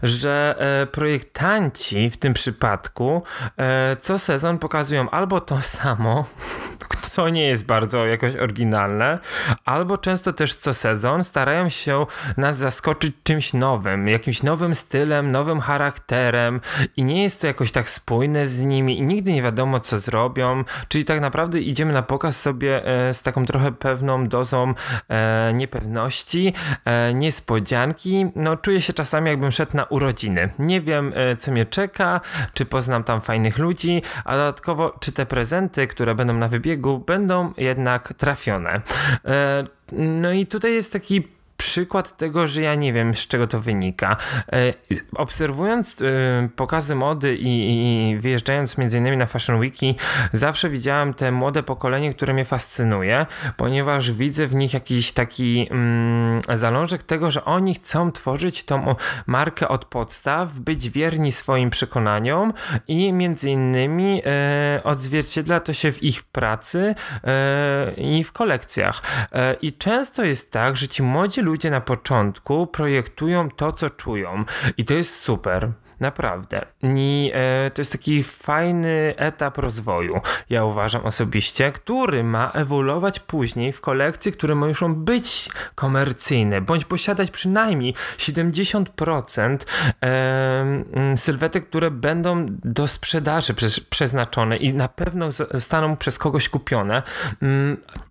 że 0.03 0.55
e, 0.59 0.87
projektanci 0.87 2.11
w 2.11 2.17
tym 2.17 2.35
przypadku 2.35 3.23
e, 3.59 3.97
co 4.01 4.19
sezon 4.19 4.59
pokazują 4.59 5.11
albo 5.11 5.41
to 5.41 5.63
samo, 5.63 6.25
co 7.19 7.29
nie 7.29 7.47
jest 7.47 7.65
bardzo 7.65 8.07
jakoś 8.07 8.37
oryginalne, 8.37 9.19
albo 9.65 9.99
często 9.99 10.33
też 10.33 10.55
co 10.55 10.75
sezon 10.75 11.25
starają 11.25 11.69
się 11.69 12.07
nas 12.37 12.57
zaskoczyć 12.57 13.17
czymś 13.23 13.53
nowym, 13.53 14.09
jakimś 14.09 14.43
nowym 14.43 14.75
stylem, 14.75 15.33
nowym 15.33 15.61
charakterem 15.61 16.61
i 16.97 17.05
nie 17.05 17.23
jest 17.23 17.41
to 17.41 17.47
jakoś 17.47 17.73
tak 17.73 17.91
spójne 17.91 18.47
z 18.47 18.61
nimi 18.61 18.99
i 18.99 19.03
nigdy 19.03 19.33
nie 19.33 19.43
wiadomo 19.43 19.81
co 19.81 20.01
zrobią, 20.01 20.65
czyli 20.89 21.05
tak 21.05 21.21
naprawdę 21.21 21.61
idziemy 21.61 21.93
na 21.93 22.03
pokaz 22.03 22.41
sobie 22.41 22.87
e, 22.87 23.15
z 23.15 23.23
taką 23.23 23.47
trochę 23.47 23.73
pewną 23.73 24.29
dozą 24.29 24.75
e, 25.09 25.53
niepewności, 25.55 26.53
e, 26.85 27.15
niespodzianki, 27.15 28.27
no 28.37 28.57
czuję 28.57 28.81
się 28.81 28.93
czasami 28.93 29.29
jakbym 29.29 29.53
szedł 29.53 29.77
na 29.77 29.85
urodziny. 29.85 30.51
Nie 30.59 30.81
wiem 30.81 31.13
co 31.39 31.51
mnie 31.51 31.67
czeka, 31.67 32.21
czy 32.55 32.65
poznam 32.65 33.05
tam 33.05 33.21
fajnych 33.21 33.59
ludzi, 33.59 34.03
a 34.25 34.33
dodatkowo 34.33 34.97
czy 35.01 35.13
te 35.13 35.27
prezenty, 35.27 35.87
które 35.87 36.15
będą 36.15 36.35
na 36.35 36.49
wybiegu 36.49 36.99
będą 37.09 37.53
jednak 37.57 38.15
trafione. 38.15 38.81
E, 39.25 39.65
no 39.93 40.33
i 40.33 40.47
tutaj 40.47 40.75
jest 40.75 40.93
taki 40.93 41.38
przykład 41.59 42.17
tego, 42.17 42.47
że 42.47 42.63
ja 42.63 42.75
nie 42.75 42.93
wiem, 42.93 43.15
z 43.15 43.27
czego 43.27 43.47
to 43.47 43.61
wynika. 43.61 44.17
E, 44.53 44.75
obserwując 45.17 45.97
e, 46.03 46.49
pokazy 46.57 46.95
mody 46.95 47.37
i, 47.41 48.17
wyjeżdżając 48.21 48.79
między 48.79 48.99
innymi 48.99 49.17
na 49.17 49.27
Fashion 49.27 49.61
Weeki, 49.61 49.95
zawsze 50.33 50.71
widziałem 50.71 51.15
te 51.15 51.33
młode 51.33 51.63
pokolenie, 51.63 52.15
które 52.15 52.35
mnie 52.35 52.45
fascynuje, 52.45 53.27
ponieważ 53.57 54.13
widzę 54.13 54.47
w 54.47 54.55
nich 54.55 54.75
jakiś 54.75 55.13
taki 55.13 55.69
mm, 55.71 56.41
zalążek 56.55 57.03
tego, 57.03 57.31
że 57.31 57.45
oni 57.45 57.75
chcą 57.75 58.13
tworzyć 58.13 58.65
tą 58.65 58.95
markę 59.27 59.69
od 59.69 59.85
podstaw, 59.85 60.53
być 60.53 60.91
wierni 60.91 61.33
swoim 61.33 61.71
przekonaniom 61.71 62.53
i 62.89 63.13
między 63.13 63.51
innymi 63.51 64.23
e, 64.27 64.81
odzwierciedla 64.85 65.61
to 65.61 65.73
się 65.73 65.93
w 65.93 66.03
ich 66.03 66.23
pracy 66.23 66.95
e, 67.25 67.93
i 67.97 68.25
w 68.25 68.33
kolekcjach. 68.33 69.03
E, 69.33 69.55
I 69.55 69.73
często 69.73 70.25
jest 70.25 70.53
tak, 70.53 70.77
że 70.77 70.89
ci 70.89 71.03
młodzi 71.03 71.48
ludzie 71.49 71.71
na 71.71 71.81
początku 71.81 72.67
projektują 72.67 73.51
to, 73.51 73.73
co 73.73 73.91
czują. 73.91 74.45
I 74.77 74.85
to 74.85 74.95
jest 74.95 75.17
super. 75.17 75.73
Naprawdę. 76.01 76.65
I 76.83 77.33
e, 77.35 77.71
to 77.71 77.81
jest 77.81 77.93
taki 77.93 78.25
fajny 78.25 79.15
etap 79.17 79.59
rozwoju, 79.59 80.21
ja 80.51 80.65
uważam 80.65 81.05
osobiście, 81.05 81.73
który 81.73 82.25
ma 82.25 82.51
ewoluować 82.53 83.21
później 83.21 83.73
w 83.73 83.81
kolekcje, 83.81 84.33
które 84.33 84.55
muszą 84.55 84.95
być 84.95 85.51
komercyjne, 85.75 86.61
bądź 86.61 86.85
posiadać 86.85 87.31
przynajmniej 87.31 87.95
70% 88.19 89.59
e, 90.03 91.17
sylwetek, 91.17 91.69
które 91.69 91.91
będą 91.91 92.47
do 92.49 92.89
sprzedaży 92.89 93.55
przeznaczone 93.91 94.57
i 94.57 94.75
na 94.75 94.89
pewno 94.89 95.33
zostaną 95.33 95.97
przez 95.97 96.19
kogoś 96.19 96.49
kupione. 96.49 97.03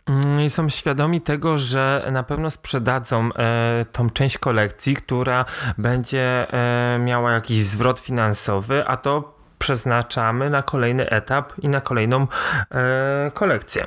Mm, 0.08 0.22
mm, 0.26 0.42
I 0.42 0.50
są 0.50 0.70
świadomi 0.70 1.22
tego, 1.22 1.60
że 1.60 2.08
na 2.12 2.24
pewno 2.24 2.52
sprzedadzą 2.52 3.30
e, 3.34 3.86
tą 3.92 4.10
część 4.10 4.38
kolekcji, 4.38 4.96
która 4.96 5.46
będzie 5.78 6.54
e, 6.54 7.00
miała 7.00 7.32
jakiś 7.32 7.64
zwrot 7.64 8.00
finansowy, 8.00 8.88
a 8.88 8.98
to 8.98 9.38
przeznaczamy 9.60 10.50
na 10.50 10.62
kolejny 10.64 11.10
etap 11.10 11.54
i 11.60 11.70
na 11.70 11.82
kolejną 11.82 12.28
e, 12.72 13.32
kolekcję. 13.34 13.86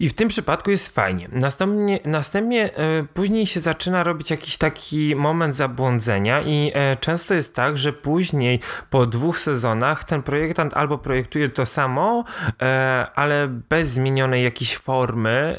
I 0.00 0.08
w 0.08 0.14
tym 0.14 0.28
przypadku 0.28 0.70
jest 0.70 0.94
fajnie. 0.94 1.28
Następnie, 1.32 2.00
następnie 2.04 2.74
e, 2.74 3.04
później 3.14 3.46
się 3.46 3.60
zaczyna 3.60 4.04
robić 4.04 4.30
jakiś 4.30 4.58
taki 4.58 5.16
moment 5.16 5.56
zabłądzenia 5.56 6.42
i 6.42 6.72
e, 6.74 6.96
często 6.96 7.34
jest 7.34 7.54
tak, 7.54 7.78
że 7.78 7.92
później 7.92 8.60
po 8.90 9.06
dwóch 9.06 9.38
sezonach 9.38 10.04
ten 10.04 10.22
projektant 10.22 10.74
albo 10.74 10.98
projektuje 10.98 11.48
to 11.48 11.66
samo, 11.66 12.24
e, 12.62 13.06
ale 13.14 13.48
bez 13.48 13.88
zmienionej 13.88 14.44
jakiejś 14.44 14.76
formy 14.76 15.56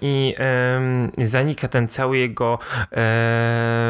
i 0.00 0.34
zanika 1.18 1.68
ten 1.68 1.88
cały 1.88 2.18
jego 2.18 2.58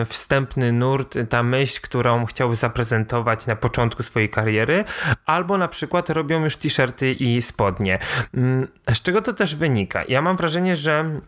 wstępny 0.06 0.72
nurt, 0.72 1.18
ta 1.28 1.42
myśl, 1.42 1.80
którą 1.82 2.26
chciałby 2.26 2.56
zaprezentować 2.56 3.46
na 3.46 3.56
początku 3.56 4.02
swojej 4.02 4.28
kariery, 4.28 4.84
albo 5.26 5.58
na 5.58 5.68
przykład 5.68 6.10
robią 6.10 6.44
już 6.44 6.56
t-shirty 6.56 7.12
i 7.12 7.42
spodnie. 7.42 7.98
Mm, 8.34 8.68
z 8.94 9.02
czego 9.02 9.22
to 9.22 9.32
też 9.32 9.54
wynika? 9.54 9.75
Wynika. 9.76 10.04
Ja 10.09 10.23
mam 10.23 10.37
wrażenie, 10.37 10.76
że 10.76 11.21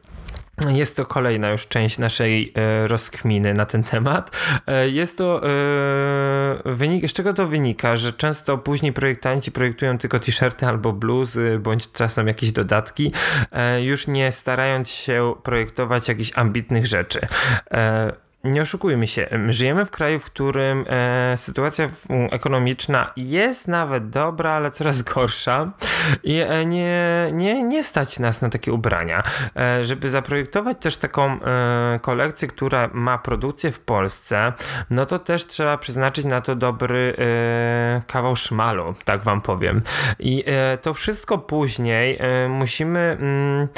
jest 0.69 0.97
to 0.97 1.07
kolejna 1.07 1.50
już 1.50 1.67
część 1.67 1.99
naszej 1.99 2.52
e, 2.57 2.87
rozkminy 2.87 3.55
na 3.55 3.67
ten 3.67 3.85
temat. 3.85 4.37
E, 4.67 4.88
jest 4.88 5.19
to 5.19 5.43
e, 5.43 5.49
wynik, 6.64 7.11
z 7.11 7.12
czego 7.12 7.33
to 7.33 7.47
wynika, 7.47 7.97
że 7.97 8.12
często 8.12 8.59
później 8.59 8.93
projektanci 8.93 9.52
projektują 9.52 9.99
tylko 9.99 10.21
t-shirty 10.21 10.67
albo 10.67 10.93
bluzy, 10.93 11.59
bądź 11.62 11.93
czasem 11.93 12.26
jakieś 12.28 12.52
dodatki, 12.52 13.12
już 13.81 14.07
nie 14.07 14.33
starając 14.33 14.88
się 14.88 15.35
projektować 15.43 16.09
jakichś 16.09 16.33
ambitnych 16.35 16.87
rzeczy. 16.87 17.21
Nie 18.45 18.62
oszukujmy 18.62 19.07
się, 19.07 19.28
żyjemy 19.49 19.85
w 19.85 19.90
kraju, 19.90 20.21
w 20.21 20.25
którym 20.25 20.85
e, 20.88 21.37
sytuacja 21.37 21.88
ekonomiczna 22.30 23.12
jest 23.16 23.68
nawet 23.68 24.11
dobra, 24.11 24.50
ale 24.50 24.71
coraz 24.71 25.02
gorsza 25.14 25.73
i 26.25 26.40
e, 26.40 26.66
nie, 26.66 27.28
nie, 27.33 27.62
nie 27.62 27.85
stać 27.85 28.18
nas 28.18 28.42
na 28.42 28.50
takie 28.50 28.73
ubrania. 28.73 29.23
E, 29.57 29.85
żeby 29.85 30.11
zaprojektować 30.11 30.76
też 30.80 30.97
taką 30.97 31.40
e, 31.42 31.99
kolekcję, 32.02 32.49
która 32.49 32.90
ma 32.92 33.18
produkcję 33.18 33.73
w 33.73 33.80
Polsce, 33.80 34.52
no 34.90 35.07
to 35.07 35.18
też 35.18 35.47
trzeba 35.47 35.78
przeznaczyć 35.78 36.25
na 36.25 36.40
to 36.40 36.57
dobry 36.57 37.14
e, 37.18 38.02
kawał 38.07 38.37
szmalu, 38.37 38.95
tak 39.04 39.23
wam 39.23 39.40
powiem. 39.40 39.83
I 40.18 40.45
e, 40.47 40.78
to 40.78 40.95
wszystko 40.95 41.38
później 41.38 42.18
musimy 42.49 43.16
Mm, 43.21 43.68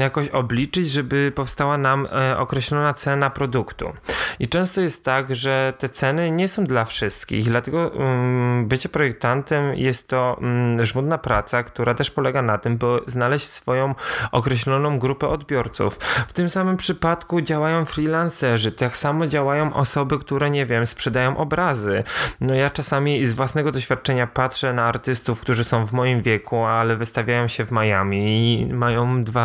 jakoś 0.00 0.28
obliczyć, 0.28 0.90
żeby 0.90 1.32
powstała 1.34 1.78
nam 1.78 2.08
e, 2.12 2.38
określona 2.38 2.94
cena 2.94 3.30
produktu. 3.30 3.92
I 4.38 4.48
często 4.48 4.80
jest 4.80 5.04
tak, 5.04 5.34
że 5.34 5.72
te 5.78 5.88
ceny 5.88 6.30
nie 6.30 6.48
są 6.48 6.64
dla 6.64 6.84
wszystkich, 6.84 7.44
dlatego 7.44 7.94
mm, 7.94 8.68
bycie 8.68 8.88
projektantem 8.88 9.74
jest 9.74 10.08
to 10.08 10.36
mm, 10.40 10.86
żmudna 10.86 11.18
praca, 11.18 11.62
która 11.62 11.94
też 11.94 12.10
polega 12.10 12.42
na 12.42 12.58
tym, 12.58 12.76
by 12.76 12.86
znaleźć 13.06 13.46
swoją 13.46 13.94
określoną 14.32 14.98
grupę 14.98 15.28
odbiorców. 15.28 15.98
W 16.28 16.32
tym 16.32 16.50
samym 16.50 16.76
przypadku 16.76 17.40
działają 17.40 17.84
freelancerzy, 17.84 18.72
tak 18.72 18.96
samo 18.96 19.26
działają 19.26 19.74
osoby, 19.74 20.18
które 20.18 20.50
nie 20.50 20.66
wiem, 20.66 20.86
sprzedają 20.86 21.36
obrazy. 21.36 22.04
No 22.40 22.54
ja 22.54 22.70
czasami 22.70 23.26
z 23.26 23.34
własnego 23.34 23.72
doświadczenia 23.72 24.26
patrzę 24.26 24.72
na 24.72 24.84
artystów, 24.84 25.40
którzy 25.40 25.64
są 25.64 25.86
w 25.86 25.92
moim 25.92 26.22
wieku, 26.22 26.64
ale 26.64 26.96
wystawiają 26.96 27.48
się 27.48 27.64
w 27.64 27.72
Miami 27.72 28.52
i 28.52 28.74
mają 28.74 29.24
dwa 29.24 29.41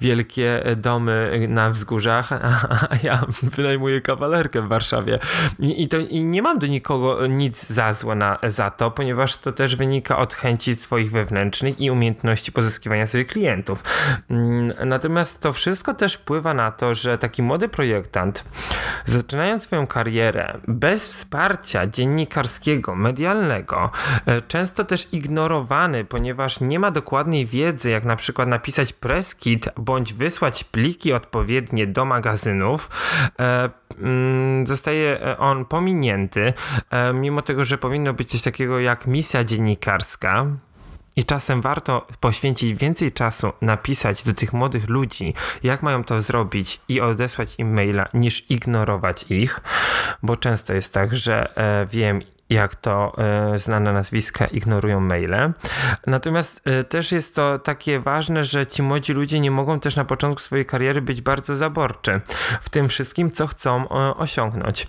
wielkie 0.00 0.62
domy 0.76 1.46
na 1.48 1.70
wzgórzach, 1.70 2.32
a, 2.32 2.88
ja 3.02 3.26
wynajmuję 3.42 4.00
kawalerkę 4.00 4.62
w 4.62 4.68
Warszawie. 4.68 5.18
I, 5.58 5.88
to, 5.88 5.96
I 5.98 6.24
nie 6.24 6.42
mam 6.42 6.58
do 6.58 6.66
nikogo 6.66 7.26
nic 7.26 7.66
za 7.66 7.92
złe 7.92 8.14
na, 8.14 8.38
za 8.42 8.70
to, 8.70 8.90
ponieważ 8.90 9.36
to 9.36 9.52
też 9.52 9.76
wynika 9.76 10.18
od 10.18 10.34
chęci 10.34 10.74
swoich 10.74 11.10
wewnętrznych 11.10 11.80
i 11.80 11.90
umiejętności 11.90 12.52
pozyskiwania 12.52 13.06
sobie 13.06 13.24
klientów. 13.24 13.84
Mm, 14.30 14.72
natomiast 14.88 15.40
to 15.40 15.52
wszystko 15.52 15.94
też 15.94 16.14
wpływa 16.14 16.54
na 16.54 16.70
to, 16.70 16.94
że 16.94 17.18
taki 17.18 17.42
młody 17.42 17.68
projektant, 17.68 18.44
zaczynając 19.04 19.62
swoją 19.62 19.86
karierę 19.86 20.54
bez 20.68 21.08
wsparcia 21.08 21.86
dziennikarskiego, 21.86 22.94
medialnego, 22.94 23.90
e, 24.26 24.42
często 24.42 24.84
też 24.84 25.08
ignorowany, 25.12 26.04
ponieważ 26.04 26.60
nie 26.60 26.78
ma 26.78 26.90
dokładnej 26.90 27.46
wiedzy, 27.46 27.90
jak 27.90 28.04
na 28.04 28.16
przykład 28.16 28.48
napisać 28.48 28.92
pre 29.24 29.40
kit 29.40 29.68
bądź 29.76 30.14
wysłać 30.14 30.64
pliki 30.64 31.12
odpowiednie 31.12 31.86
do 31.86 32.04
magazynów, 32.04 32.90
e, 33.38 33.70
mm, 33.98 34.66
zostaje 34.66 35.36
on 35.38 35.64
pominięty, 35.64 36.52
e, 36.90 37.12
mimo 37.12 37.42
tego, 37.42 37.64
że 37.64 37.78
powinno 37.78 38.12
być 38.12 38.30
coś 38.30 38.42
takiego 38.42 38.80
jak 38.80 39.06
misja 39.06 39.44
dziennikarska. 39.44 40.46
I 41.16 41.24
czasem 41.24 41.60
warto 41.60 42.06
poświęcić 42.20 42.74
więcej 42.74 43.12
czasu 43.12 43.52
napisać 43.62 44.24
do 44.24 44.34
tych 44.34 44.52
młodych 44.52 44.88
ludzi, 44.88 45.34
jak 45.62 45.82
mają 45.82 46.04
to 46.04 46.20
zrobić 46.20 46.80
i 46.88 47.00
odesłać 47.00 47.54
im 47.58 47.74
maila, 47.74 48.08
niż 48.14 48.50
ignorować 48.50 49.24
ich, 49.28 49.60
bo 50.22 50.36
często 50.36 50.74
jest 50.74 50.94
tak, 50.94 51.14
że 51.14 51.56
e, 51.56 51.86
wiem, 51.86 52.22
jak 52.50 52.74
to 52.74 53.12
e, 53.18 53.58
znane 53.58 53.92
nazwiska 53.92 54.46
ignorują 54.46 55.00
maile. 55.00 55.52
Natomiast 56.06 56.60
e, 56.64 56.84
też 56.84 57.12
jest 57.12 57.34
to 57.34 57.58
takie 57.58 58.00
ważne, 58.00 58.44
że 58.44 58.66
ci 58.66 58.82
młodzi 58.82 59.12
ludzie 59.12 59.40
nie 59.40 59.50
mogą 59.50 59.80
też 59.80 59.96
na 59.96 60.04
początku 60.04 60.40
swojej 60.42 60.66
kariery 60.66 61.02
być 61.02 61.22
bardzo 61.22 61.56
zaborczy 61.56 62.20
w 62.60 62.70
tym 62.70 62.88
wszystkim, 62.88 63.30
co 63.30 63.46
chcą 63.46 63.88
e, 63.88 64.16
osiągnąć. 64.16 64.86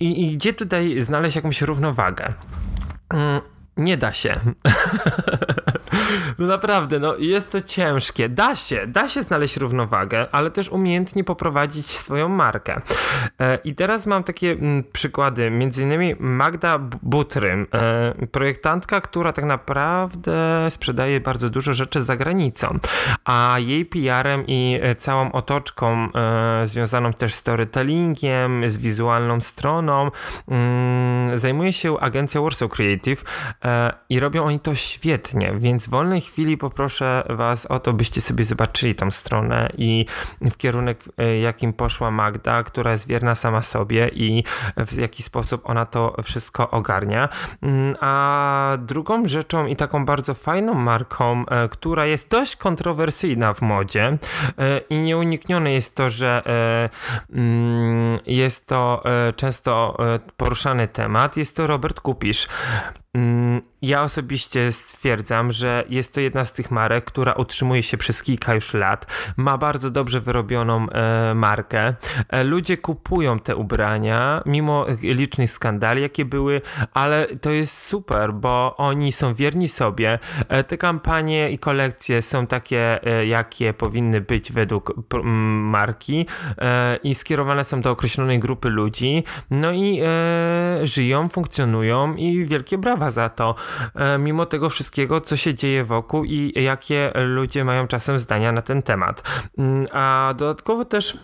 I, 0.00 0.26
I 0.26 0.36
gdzie 0.36 0.52
tutaj 0.52 1.02
znaleźć 1.02 1.36
jakąś 1.36 1.62
równowagę? 1.62 2.32
Mm, 3.10 3.40
nie 3.76 3.96
da 3.96 4.12
się. 4.12 4.34
No 6.38 6.46
naprawdę, 6.46 6.98
no 6.98 7.16
jest 7.16 7.52
to 7.52 7.60
ciężkie. 7.60 8.28
Da 8.28 8.56
się, 8.56 8.86
da 8.86 9.08
się 9.08 9.22
znaleźć 9.22 9.56
równowagę, 9.56 10.26
ale 10.32 10.50
też 10.50 10.68
umiejętnie 10.68 11.24
poprowadzić 11.24 11.86
swoją 11.86 12.28
markę. 12.28 12.80
E, 13.40 13.58
I 13.64 13.74
teraz 13.74 14.06
mam 14.06 14.24
takie 14.24 14.50
mm, 14.52 14.84
przykłady, 14.92 15.50
między 15.50 15.82
innymi 15.82 16.14
Magda 16.20 16.78
Butrym, 17.02 17.66
e, 17.74 18.26
projektantka, 18.26 19.00
która 19.00 19.32
tak 19.32 19.44
naprawdę 19.44 20.66
sprzedaje 20.70 21.20
bardzo 21.20 21.50
dużo 21.50 21.72
rzeczy 21.72 22.02
za 22.02 22.16
granicą, 22.16 22.78
a 23.24 23.56
jej 23.58 23.86
PR-em 23.86 24.44
i 24.46 24.78
e, 24.82 24.94
całą 24.94 25.32
otoczką 25.32 26.08
związaną 26.64 27.12
też 27.12 27.34
z 27.34 27.38
storytellingiem, 27.38 28.70
z 28.70 28.78
wizualną 28.78 29.40
stroną, 29.40 30.10
mm, 30.48 31.38
zajmuje 31.38 31.72
się 31.72 32.00
agencja 32.00 32.40
Warsaw 32.40 32.70
Creative 32.70 33.24
i 34.08 34.20
robią 34.20 34.44
oni 34.44 34.60
to 34.60 34.74
świetnie, 34.74 35.52
więc 35.58 35.88
wolnej 36.02 36.20
chwili 36.20 36.58
poproszę 36.58 37.22
Was 37.30 37.66
o 37.66 37.78
to, 37.78 37.92
byście 37.92 38.20
sobie 38.20 38.44
zobaczyli 38.44 38.94
tą 38.94 39.10
stronę 39.10 39.68
i 39.78 40.06
w 40.40 40.56
kierunek, 40.56 41.04
e, 41.18 41.38
jakim 41.38 41.72
poszła 41.72 42.10
Magda, 42.10 42.62
która 42.62 42.92
jest 42.92 43.08
wierna 43.08 43.34
sama 43.34 43.62
sobie 43.62 44.10
i 44.14 44.44
w 44.76 44.98
jaki 44.98 45.22
sposób 45.22 45.60
ona 45.64 45.86
to 45.86 46.14
wszystko 46.22 46.70
ogarnia. 46.70 47.28
Mm, 47.62 47.96
a 48.00 48.78
drugą 48.80 49.26
rzeczą 49.26 49.66
i 49.66 49.76
taką 49.76 50.04
bardzo 50.04 50.34
fajną 50.34 50.74
marką, 50.74 51.44
e, 51.46 51.68
która 51.68 52.06
jest 52.06 52.28
dość 52.28 52.56
kontrowersyjna 52.56 53.54
w 53.54 53.62
modzie 53.62 54.18
e, 54.58 54.78
i 54.78 54.98
nieuniknione 54.98 55.72
jest 55.72 55.94
to, 55.94 56.10
że 56.10 56.42
mm, 57.32 58.18
jest 58.26 58.66
to 58.66 59.02
często 59.36 59.96
poruszany 60.36 60.88
temat, 60.88 61.36
jest 61.36 61.56
to 61.56 61.66
Robert 61.66 62.00
Kupisz. 62.00 62.48
Ja 63.82 64.02
osobiście 64.02 64.72
stwierdzam, 64.72 65.52
że 65.52 65.84
jest 65.88 66.14
to 66.14 66.20
jedna 66.20 66.44
z 66.44 66.52
tych 66.52 66.70
marek, 66.70 67.04
która 67.04 67.32
utrzymuje 67.32 67.82
się 67.82 67.96
przez 67.96 68.22
kilka 68.22 68.54
już 68.54 68.74
lat, 68.74 69.06
ma 69.36 69.58
bardzo 69.58 69.90
dobrze 69.90 70.20
wyrobioną 70.20 70.88
e, 70.88 71.34
markę. 71.34 71.94
E, 72.28 72.44
ludzie 72.44 72.76
kupują 72.76 73.38
te 73.38 73.56
ubrania, 73.56 74.42
mimo 74.46 74.86
licznych 75.02 75.50
skandali, 75.50 76.02
jakie 76.02 76.24
były, 76.24 76.60
ale 76.94 77.26
to 77.26 77.50
jest 77.50 77.78
super, 77.78 78.32
bo 78.34 78.76
oni 78.76 79.12
są 79.12 79.34
wierni 79.34 79.68
sobie. 79.68 80.18
E, 80.48 80.64
te 80.64 80.78
kampanie 80.78 81.50
i 81.50 81.58
kolekcje 81.58 82.22
są 82.22 82.46
takie, 82.46 83.06
e, 83.06 83.26
jakie 83.26 83.74
powinny 83.74 84.20
być 84.20 84.52
według 84.52 84.94
marki 85.24 86.26
e, 86.58 86.98
i 87.02 87.14
skierowane 87.14 87.64
są 87.64 87.80
do 87.80 87.90
określonej 87.90 88.38
grupy 88.38 88.68
ludzi. 88.68 89.24
No 89.50 89.72
i 89.72 90.00
e, 90.04 90.86
żyją, 90.86 91.28
funkcjonują 91.28 92.14
i 92.14 92.46
wielkie 92.46 92.78
brawa 92.78 93.10
za 93.10 93.28
to, 93.28 93.54
mimo 94.18 94.46
tego 94.46 94.70
wszystkiego, 94.70 95.20
co 95.20 95.36
się 95.36 95.54
dzieje 95.54 95.84
wokół 95.84 96.24
i 96.24 96.52
jakie 96.62 97.12
ludzie 97.14 97.64
mają 97.64 97.86
czasem 97.86 98.18
zdania 98.18 98.52
na 98.52 98.62
ten 98.62 98.82
temat. 98.82 99.22
Mm, 99.58 99.86
a 99.92 100.34
dodatkowo 100.36 100.84
też 100.84 101.18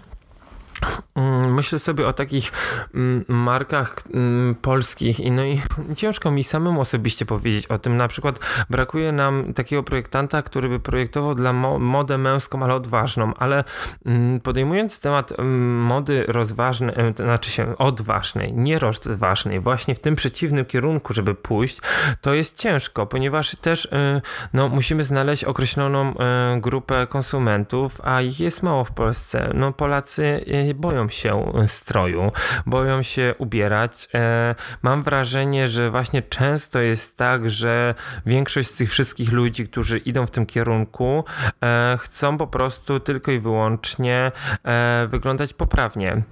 myślę 1.50 1.78
sobie 1.78 2.06
o 2.06 2.12
takich 2.12 2.52
mm, 2.94 3.24
markach 3.28 3.96
mm, 4.14 4.54
polskich 4.54 5.20
i 5.20 5.30
no 5.30 5.44
i 5.44 5.60
ciężko 5.96 6.30
mi 6.30 6.44
samemu 6.44 6.80
osobiście 6.80 7.26
powiedzieć 7.26 7.66
o 7.66 7.78
tym. 7.78 7.96
Na 7.96 8.08
przykład 8.08 8.40
brakuje 8.70 9.12
nam 9.12 9.52
takiego 9.54 9.82
projektanta, 9.82 10.42
który 10.42 10.68
by 10.68 10.80
projektował 10.80 11.34
dla 11.34 11.52
modę 11.78 12.18
męską, 12.18 12.62
ale 12.62 12.74
odważną, 12.74 13.34
ale 13.34 13.64
podejmując 14.42 15.00
temat 15.00 15.32
mody 15.78 16.24
rozważnej, 16.28 16.94
e, 16.96 17.12
znaczy 17.22 17.50
się 17.50 17.76
odważnej, 17.76 18.54
nie 18.54 18.78
rozważnej, 18.78 19.60
właśnie 19.60 19.94
w 19.94 20.00
tym 20.00 20.16
przeciwnym 20.16 20.64
kierunku, 20.64 21.14
żeby 21.14 21.34
pójść, 21.34 21.78
to 22.20 22.34
jest 22.34 22.56
ciężko, 22.56 23.06
ponieważ 23.06 23.56
też 23.56 23.88
e, 23.92 24.20
no, 24.52 24.68
musimy 24.68 25.04
znaleźć 25.04 25.44
określoną 25.44 26.14
e, 26.18 26.60
grupę 26.60 27.06
konsumentów, 27.06 28.00
a 28.04 28.20
ich 28.20 28.40
jest 28.40 28.62
mało 28.62 28.84
w 28.84 28.92
Polsce. 28.92 29.50
No 29.54 29.72
Polacy 29.72 30.44
boją 30.74 31.08
się 31.08 31.52
stroju, 31.66 32.32
boją 32.66 33.02
się 33.02 33.34
ubierać. 33.38 34.08
E, 34.14 34.54
mam 34.82 35.02
wrażenie, 35.02 35.68
że 35.68 35.90
właśnie 35.90 36.22
często 36.22 36.78
jest 36.78 37.16
tak, 37.16 37.50
że 37.50 37.94
większość 38.26 38.70
z 38.70 38.76
tych 38.76 38.90
wszystkich 38.90 39.32
ludzi, 39.32 39.68
którzy 39.68 39.98
idą 39.98 40.26
w 40.26 40.30
tym 40.30 40.46
kierunku, 40.46 41.24
e, 41.64 41.98
chcą 42.00 42.38
po 42.38 42.46
prostu 42.46 43.00
tylko 43.00 43.32
i 43.32 43.38
wyłącznie 43.38 44.32
e, 44.64 45.06
wyglądać 45.10 45.52
poprawnie. 45.52 46.22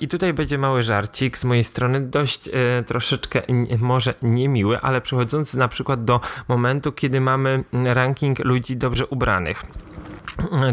I 0.00 0.08
tutaj 0.08 0.34
będzie 0.34 0.58
mały 0.58 0.82
żarcik 0.82 1.38
z 1.38 1.44
mojej 1.44 1.64
strony, 1.64 2.00
dość 2.00 2.50
troszeczkę 2.86 3.42
może 3.78 4.14
niemiły, 4.22 4.80
ale 4.80 5.00
przechodząc 5.00 5.54
na 5.54 5.68
przykład 5.68 6.04
do 6.04 6.20
momentu, 6.48 6.92
kiedy 6.92 7.20
mamy 7.20 7.64
ranking 7.72 8.38
ludzi 8.38 8.76
dobrze 8.76 9.06
ubranych. 9.06 9.62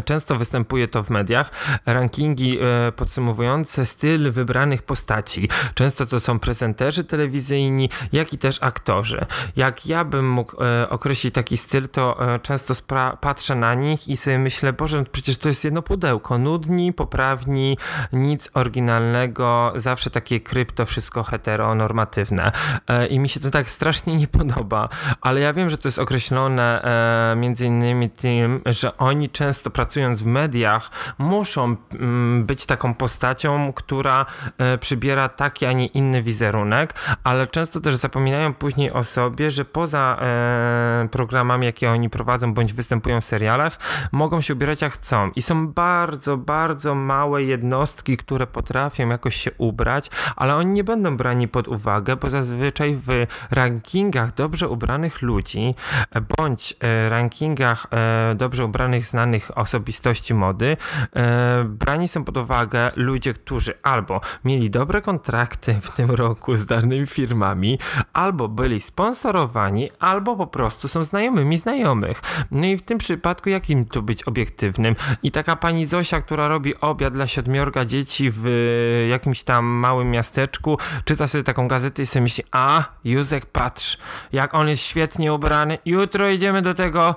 Często 0.04 0.36
występuje 0.36 0.88
to 0.88 1.02
w 1.02 1.10
mediach. 1.10 1.50
Rankingi 1.86 2.58
e, 2.58 2.92
podsumowujące 2.92 3.86
styl 3.86 4.32
wybranych 4.32 4.82
postaci. 4.82 5.48
Często 5.74 6.06
to 6.06 6.20
są 6.20 6.38
prezenterzy 6.38 7.04
telewizyjni, 7.04 7.90
jak 8.12 8.32
i 8.32 8.38
też 8.38 8.58
aktorzy. 8.62 9.26
Jak 9.56 9.86
ja 9.86 10.04
bym 10.04 10.30
mógł 10.30 10.62
e, 10.62 10.88
określić 10.90 11.34
taki 11.34 11.56
styl, 11.56 11.88
to 11.88 12.34
e, 12.34 12.38
często 12.38 12.74
patrzę 13.20 13.54
na 13.54 13.74
nich 13.74 14.08
i 14.08 14.16
sobie 14.16 14.38
myślę, 14.38 14.72
Boże, 14.72 14.98
no 14.98 15.04
przecież 15.12 15.36
to 15.36 15.48
jest 15.48 15.64
jedno 15.64 15.82
pudełko. 15.82 16.38
Nudni, 16.38 16.92
poprawni, 16.92 17.78
nic 18.12 18.50
oryginalnego, 18.54 19.72
zawsze 19.76 20.10
takie 20.10 20.40
krypto, 20.40 20.86
wszystko 20.86 21.22
heteronormatywne. 21.22 22.52
I 23.10 23.18
mi 23.18 23.28
się 23.28 23.40
to 23.40 23.50
tak 23.50 23.70
strasznie 23.70 24.16
nie 24.16 24.28
podoba, 24.28 24.88
ale 25.20 25.40
ja 25.40 25.52
wiem, 25.52 25.70
że 25.70 25.78
to 25.78 25.88
jest 25.88 25.98
określone 25.98 26.82
między 27.36 27.66
innymi 27.66 28.10
tym, 28.10 28.62
że 28.66 28.96
oni 28.96 29.30
często 29.30 29.55
często 29.56 29.70
pracując 29.70 30.22
w 30.22 30.26
mediach, 30.26 30.90
muszą 31.18 31.76
mm, 31.94 32.44
być 32.44 32.66
taką 32.66 32.94
postacią, 32.94 33.72
która 33.72 34.26
e, 34.58 34.78
przybiera 34.78 35.28
taki, 35.28 35.66
a 35.66 35.72
nie 35.72 35.86
inny 35.86 36.22
wizerunek, 36.22 36.94
ale 37.24 37.46
często 37.46 37.80
też 37.80 37.96
zapominają 37.96 38.54
później 38.54 38.92
o 38.92 39.04
sobie, 39.04 39.50
że 39.50 39.64
poza 39.64 40.18
e, 40.20 41.08
programami, 41.10 41.66
jakie 41.66 41.90
oni 41.90 42.10
prowadzą 42.10 42.54
bądź 42.54 42.72
występują 42.72 43.20
w 43.20 43.24
serialach, 43.24 43.78
mogą 44.12 44.40
się 44.40 44.54
ubierać 44.54 44.82
jak 44.82 44.92
chcą. 44.92 45.30
I 45.36 45.42
są 45.42 45.68
bardzo, 45.68 46.36
bardzo 46.36 46.94
małe 46.94 47.42
jednostki, 47.42 48.16
które 48.16 48.46
potrafią 48.46 49.08
jakoś 49.08 49.36
się 49.36 49.50
ubrać, 49.58 50.10
ale 50.36 50.56
oni 50.56 50.70
nie 50.70 50.84
będą 50.84 51.16
brani 51.16 51.48
pod 51.48 51.68
uwagę, 51.68 52.16
bo 52.16 52.30
zazwyczaj 52.30 52.96
w 53.06 53.26
rankingach 53.50 54.34
dobrze 54.34 54.68
ubranych 54.68 55.22
ludzi 55.22 55.74
bądź 56.36 56.74
e, 56.80 57.08
rankingach 57.08 57.86
dobrze 58.34 58.64
ubranych 58.64 59.06
znanych 59.06 59.45
osobistości 59.54 60.34
mody, 60.34 60.76
e, 61.16 61.64
brani 61.64 62.08
są 62.08 62.24
pod 62.24 62.36
uwagę 62.36 62.90
ludzie, 62.96 63.34
którzy 63.34 63.74
albo 63.82 64.20
mieli 64.44 64.70
dobre 64.70 65.02
kontrakty 65.02 65.80
w 65.80 65.90
tym 65.90 66.10
roku 66.10 66.56
z 66.56 66.66
danymi 66.66 67.06
firmami, 67.06 67.78
albo 68.12 68.48
byli 68.48 68.80
sponsorowani, 68.80 69.90
albo 69.98 70.36
po 70.36 70.46
prostu 70.46 70.88
są 70.88 71.02
znajomymi 71.02 71.56
znajomych. 71.56 72.22
No 72.50 72.66
i 72.66 72.76
w 72.76 72.82
tym 72.82 72.98
przypadku 72.98 73.48
jakim 73.48 73.84
tu 73.84 74.02
być 74.02 74.22
obiektywnym? 74.22 74.96
I 75.22 75.30
taka 75.30 75.56
pani 75.56 75.86
Zosia, 75.86 76.20
która 76.20 76.48
robi 76.48 76.80
obiad 76.80 77.12
dla 77.12 77.26
siedmiorga 77.26 77.84
dzieci 77.84 78.30
w 78.34 78.46
jakimś 79.10 79.42
tam 79.42 79.64
małym 79.64 80.10
miasteczku, 80.10 80.78
czyta 81.04 81.26
sobie 81.26 81.44
taką 81.44 81.68
gazetę 81.68 82.02
i 82.02 82.06
sobie 82.06 82.22
myśli, 82.22 82.44
a 82.50 82.84
Józek 83.04 83.46
patrz, 83.46 83.98
jak 84.32 84.54
on 84.54 84.68
jest 84.68 84.82
świetnie 84.82 85.32
ubrany, 85.32 85.78
jutro 85.84 86.28
idziemy 86.28 86.62
do 86.62 86.74
tego 86.74 87.14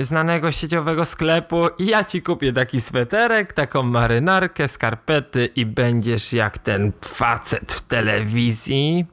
znanego 0.00 0.52
sieciowego 0.52 1.04
sklepu 1.04 1.67
i 1.78 1.86
ja 1.86 2.04
ci 2.04 2.22
kupię 2.22 2.52
taki 2.52 2.80
sweterek, 2.80 3.52
taką 3.52 3.82
marynarkę, 3.82 4.68
skarpety 4.68 5.46
i 5.46 5.66
będziesz 5.66 6.32
jak 6.32 6.58
ten 6.58 6.92
facet 7.04 7.72
w 7.72 7.80
telewizji. 7.80 9.06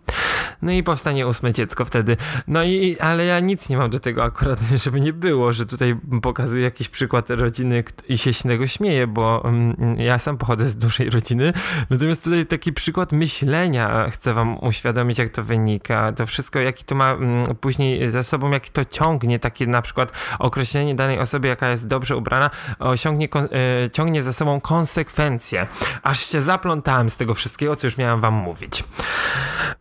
No 0.61 0.71
i 0.71 0.83
powstanie 0.83 1.27
ósme 1.27 1.53
dziecko 1.53 1.85
wtedy. 1.85 2.17
No 2.47 2.63
i, 2.63 2.97
ale 2.99 3.25
ja 3.25 3.39
nic 3.39 3.69
nie 3.69 3.77
mam 3.77 3.89
do 3.89 3.99
tego 3.99 4.23
akurat, 4.23 4.59
żeby 4.83 5.01
nie 5.01 5.13
było, 5.13 5.53
że 5.53 5.65
tutaj 5.65 5.95
pokazuję 6.21 6.63
jakiś 6.63 6.89
przykład 6.89 7.29
rodziny 7.29 7.83
i 8.09 8.17
się 8.17 8.33
z 8.33 8.43
tego 8.43 8.67
śmieję, 8.67 9.07
bo 9.07 9.41
um, 9.43 9.75
ja 9.97 10.19
sam 10.19 10.37
pochodzę 10.37 10.69
z 10.69 10.75
dużej 10.75 11.09
rodziny. 11.09 11.53
Natomiast 11.89 12.23
tutaj 12.23 12.45
taki 12.45 12.73
przykład 12.73 13.11
myślenia 13.11 14.09
chcę 14.09 14.33
wam 14.33 14.63
uświadomić, 14.63 15.17
jak 15.17 15.29
to 15.29 15.43
wynika. 15.43 16.11
To 16.11 16.25
wszystko, 16.25 16.59
jaki 16.59 16.83
to 16.83 16.95
ma 16.95 17.13
um, 17.13 17.43
później 17.61 18.11
za 18.11 18.23
sobą, 18.23 18.51
jaki 18.51 18.71
to 18.71 18.85
ciągnie, 18.85 19.39
takie 19.39 19.67
na 19.67 19.81
przykład 19.81 20.11
określenie 20.39 20.95
danej 20.95 21.19
osoby, 21.19 21.47
jaka 21.47 21.69
jest 21.69 21.87
dobrze 21.87 22.17
ubrana, 22.17 22.34
osiągnie, 22.79 23.27
e, 23.33 23.89
ciągnie 23.89 24.23
za 24.23 24.33
sobą 24.33 24.61
konsekwencje. 24.61 25.67
Aż 26.03 26.29
się 26.29 26.41
zaplątałem 26.41 27.09
z 27.09 27.17
tego 27.17 27.33
wszystkiego, 27.33 27.75
co 27.75 27.87
już 27.87 27.97
miałem 27.97 28.19
wam 28.19 28.33
mówić. 28.33 28.83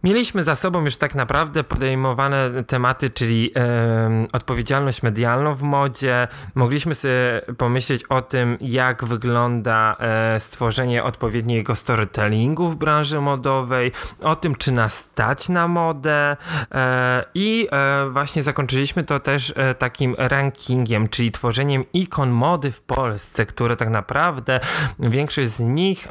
Mieliśmy 0.04 0.44
za 0.44 0.54
sobą 0.54 0.84
już 0.84 0.96
tak 0.96 1.14
naprawdę 1.14 1.64
podejmowane 1.64 2.64
tematy, 2.64 3.10
czyli 3.10 3.50
e, 3.56 4.26
odpowiedzialność 4.32 5.02
medialną 5.02 5.54
w 5.54 5.62
modzie. 5.62 6.28
Mogliśmy 6.54 6.94
sobie 6.94 7.40
pomyśleć 7.58 8.04
o 8.04 8.22
tym, 8.22 8.58
jak 8.60 9.04
wygląda 9.04 9.96
e, 9.98 10.40
stworzenie 10.40 11.04
odpowiedniego 11.04 11.76
storytellingu 11.76 12.68
w 12.68 12.76
branży 12.76 13.20
modowej, 13.20 13.92
o 14.22 14.36
tym, 14.36 14.54
czy 14.54 14.72
nas 14.72 14.98
stać 14.98 15.48
na 15.48 15.68
modę 15.68 16.36
e, 16.74 17.24
i 17.34 17.68
e, 17.72 18.10
właśnie 18.10 18.42
zakończyliśmy 18.42 19.04
to 19.04 19.20
też 19.20 19.52
e, 19.56 19.74
takim 19.74 20.14
rankingiem, 20.18 21.08
czyli 21.08 21.32
tworzeniem 21.32 21.84
ikon 21.92 22.30
mody 22.44 22.72
w 22.72 22.80
Polsce, 22.80 23.46
które 23.46 23.76
tak 23.76 23.88
naprawdę 23.88 24.61
większość 24.98 25.50
z 25.50 25.61
nich 25.61 26.09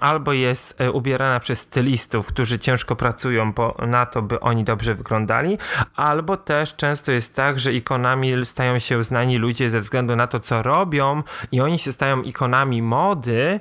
albo 0.00 0.32
jest 0.32 0.80
e, 0.80 0.92
ubierana 0.92 1.40
przez 1.40 1.58
stylistów, 1.60 2.26
którzy 2.26 2.58
ciężko 2.58 2.96
pracują 2.96 3.52
po, 3.52 3.76
na 3.86 4.06
to, 4.06 4.22
by 4.22 4.40
oni 4.40 4.64
dobrze 4.64 4.94
wyglądali, 4.94 5.58
albo 5.96 6.36
też 6.36 6.76
często 6.76 7.12
jest 7.12 7.34
tak, 7.34 7.60
że 7.60 7.72
ikonami 7.72 8.46
stają 8.46 8.78
się 8.78 9.04
znani 9.04 9.38
ludzie 9.38 9.70
ze 9.70 9.80
względu 9.80 10.16
na 10.16 10.26
to, 10.26 10.40
co 10.40 10.62
robią 10.62 11.22
i 11.52 11.60
oni 11.60 11.78
się 11.78 11.92
stają 11.92 12.22
ikonami 12.22 12.82
mody, 12.82 13.60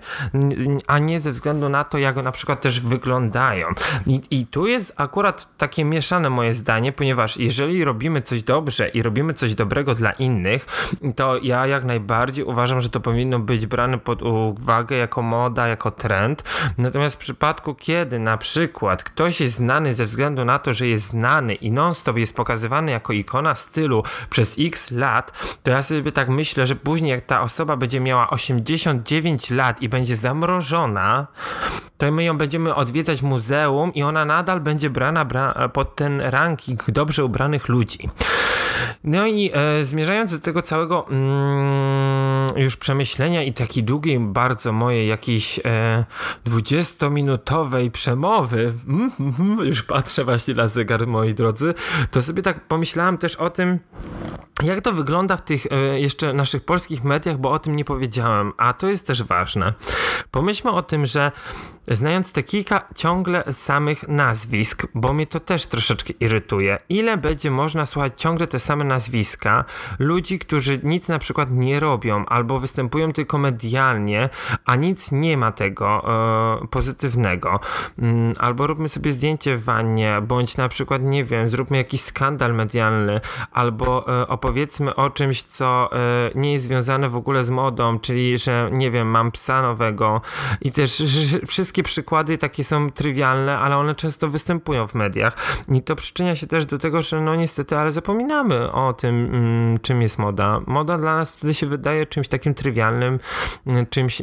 a 0.88 1.00
nie 1.00 1.20
ze 1.20 1.32
względu 1.32 1.70
na 1.70 1.84
to, 1.84 1.98
jak 1.98 2.16
na 2.16 2.32
przykład 2.32 2.62
też 2.62 2.80
wyglądają. 2.80 3.68
I, 4.08 4.22
i 4.32 4.46
tu 4.46 4.68
jest 4.68 4.94
akurat 4.96 5.48
takie 5.58 5.86
mieszane 5.86 6.30
moje 6.30 6.54
zdanie, 6.54 6.92
ponieważ 6.92 7.38
jeżeli 7.38 7.84
robimy 7.84 8.22
coś 8.22 8.44
dobrze 8.44 8.90
i 8.90 9.04
robimy 9.04 9.34
coś 9.34 9.56
dobrego 9.56 9.96
dla 9.96 10.12
innych, 10.12 10.66
to 11.16 11.38
ja 11.44 11.68
jak 11.68 11.84
najbardziej 11.86 12.09
uważam, 12.46 12.82
że 12.82 12.90
to 12.90 13.00
powinno 13.00 13.40
być 13.40 13.66
brane 13.66 13.98
pod 13.98 14.22
uwagę 14.22 14.96
jako 14.96 15.22
moda, 15.22 15.68
jako 15.68 15.92
trend. 15.92 16.44
Natomiast 16.78 17.16
w 17.16 17.20
przypadku, 17.20 17.76
kiedy 17.76 18.20
na 18.20 18.38
przykład 18.38 19.04
ktoś 19.04 19.42
jest 19.42 19.56
znany 19.56 19.94
ze 19.94 20.06
względu 20.06 20.46
na 20.46 20.60
to, 20.60 20.74
że 20.74 20.88
jest 20.88 21.06
znany 21.06 21.54
i 21.54 21.72
non-stop 21.72 22.18
jest 22.18 22.36
pokazywany 22.36 22.92
jako 22.92 23.14
ikona 23.14 23.56
stylu 23.56 24.04
przez 24.30 24.56
x 24.60 24.92
lat, 24.92 25.32
to 25.64 25.72
ja 25.72 25.84
sobie 25.84 26.12
tak 26.12 26.30
myślę, 26.30 26.68
że 26.68 26.76
później 26.76 27.12
jak 27.12 27.26
ta 27.26 27.42
osoba 27.42 27.78
będzie 27.78 28.00
miała 28.00 28.30
89 28.30 29.52
lat 29.52 29.82
i 29.82 29.90
będzie 29.90 30.16
zamrożona, 30.16 31.28
to 31.98 32.12
my 32.12 32.24
ją 32.24 32.38
będziemy 32.38 32.76
odwiedzać 32.76 33.20
w 33.20 33.24
muzeum 33.24 33.94
i 33.94 34.04
ona 34.04 34.26
nadal 34.26 34.60
będzie 34.60 34.90
brana 34.90 35.26
bra 35.26 35.70
pod 35.74 35.96
ten 35.96 36.22
ranking 36.22 36.92
dobrze 36.92 37.26
ubranych 37.26 37.68
ludzi. 37.68 38.10
No 39.04 39.28
i 39.28 39.52
e, 39.54 39.86
zmierzając 39.86 40.32
do 40.32 40.40
tego 40.40 40.62
całego 40.62 41.08
mm, 41.08 41.99
już 42.56 42.78
przemyślenia 42.78 43.44
i 43.44 43.54
takiej 43.54 43.84
długiej 43.84 44.20
bardzo 44.20 44.72
mojej 44.72 45.08
jakiejś 45.08 45.60
e, 45.60 46.06
20-minutowej 46.46 47.92
przemowy, 47.92 48.74
mm, 48.88 49.12
mm, 49.20 49.68
już 49.68 49.84
patrzę 49.84 50.24
właśnie 50.24 50.54
na 50.54 50.68
zegar 50.68 51.08
moi 51.08 51.34
drodzy, 51.34 51.74
to 52.12 52.22
sobie 52.22 52.42
tak 52.42 52.68
pomyślałem 52.68 53.18
też 53.18 53.36
o 53.36 53.50
tym, 53.50 53.80
jak 54.64 54.82
to 54.82 54.94
wygląda 54.94 55.38
w 55.38 55.42
tych 55.42 55.66
e, 55.72 56.00
jeszcze 56.00 56.34
naszych 56.34 56.66
polskich 56.66 57.04
mediach, 57.04 57.38
bo 57.38 57.52
o 57.52 57.60
tym 57.60 57.76
nie 57.76 57.86
powiedziałem, 57.86 58.54
a 58.58 58.74
to 58.74 58.88
jest 58.88 59.08
też 59.08 59.24
ważne. 59.24 59.74
Pomyślmy 60.32 60.72
o 60.72 60.84
tym, 60.84 61.06
że 61.06 61.32
znając 61.88 62.32
te 62.32 62.44
kilka 62.44 62.88
ciągle 62.96 63.44
samych 63.54 64.08
nazwisk, 64.08 64.88
bo 64.94 65.14
mnie 65.14 65.28
to 65.28 65.40
też 65.40 65.66
troszeczkę 65.66 66.14
irytuje, 66.20 66.80
ile 66.90 67.18
będzie 67.18 67.52
można 67.52 67.86
słuchać 67.86 68.14
ciągle 68.18 68.48
te 68.48 68.60
same 68.60 68.84
nazwiska 68.84 69.66
ludzi, 70.00 70.40
którzy 70.40 70.80
nic 70.84 71.08
na 71.08 71.20
przykład 71.20 71.52
nie 71.52 71.80
robią 71.80 72.26
albo 72.40 72.60
występują 72.60 73.14
tylko 73.14 73.38
medialnie, 73.38 74.30
a 74.66 74.76
nic 74.76 75.12
nie 75.12 75.38
ma 75.38 75.52
tego 75.52 76.06
e, 76.64 76.68
pozytywnego. 76.68 77.60
Mm, 78.00 78.34
albo 78.38 78.68
róbmy 78.68 78.90
sobie 78.90 79.12
zdjęcie 79.12 79.56
w 79.56 79.64
wannie, 79.64 80.22
bądź 80.22 80.58
na 80.58 80.70
przykład, 80.70 81.02
nie 81.02 81.24
wiem, 81.24 81.50
zróbmy 81.50 81.78
jakiś 81.78 82.02
skandal 82.02 82.54
medialny, 82.54 83.22
albo 83.52 84.22
e, 84.22 84.28
opowiedzmy 84.28 84.96
o 84.96 85.10
czymś, 85.10 85.44
co 85.44 85.90
e, 85.92 86.32
nie 86.36 86.54
jest 86.54 86.66
związane 86.66 87.10
w 87.10 87.16
ogóle 87.16 87.44
z 87.44 87.50
modą, 87.50 88.00
czyli, 88.00 88.38
że 88.38 88.70
nie 88.72 88.92
wiem, 88.92 89.08
mam 89.08 89.32
psa 89.32 89.62
nowego 89.62 90.22
i 90.62 90.72
też 90.72 91.04
wszystkie 91.48 91.84
przykłady 91.84 92.38
takie 92.38 92.64
są 92.64 92.92
trywialne, 92.92 93.58
ale 93.58 93.78
one 93.78 93.96
często 93.96 94.28
występują 94.28 94.88
w 94.88 94.96
mediach 94.96 95.36
i 95.70 95.82
to 95.82 95.96
przyczynia 95.96 96.36
się 96.36 96.48
też 96.48 96.66
do 96.66 96.78
tego, 96.78 97.02
że 97.02 97.22
no 97.22 97.36
niestety, 97.36 97.78
ale 97.78 97.92
zapominamy 97.92 98.72
o 98.72 98.94
tym, 98.94 99.26
mm, 99.26 99.80
czym 99.80 100.02
jest 100.02 100.18
moda. 100.20 100.62
Moda 100.68 100.98
dla 100.98 101.16
nas 101.16 101.36
wtedy 101.36 101.54
się 101.54 101.68
wydaje 101.68 102.06
czymś 102.06 102.29
takim 102.30 102.54
trywialnym, 102.54 103.20
mm, 103.68 103.86
czymś 103.86 104.22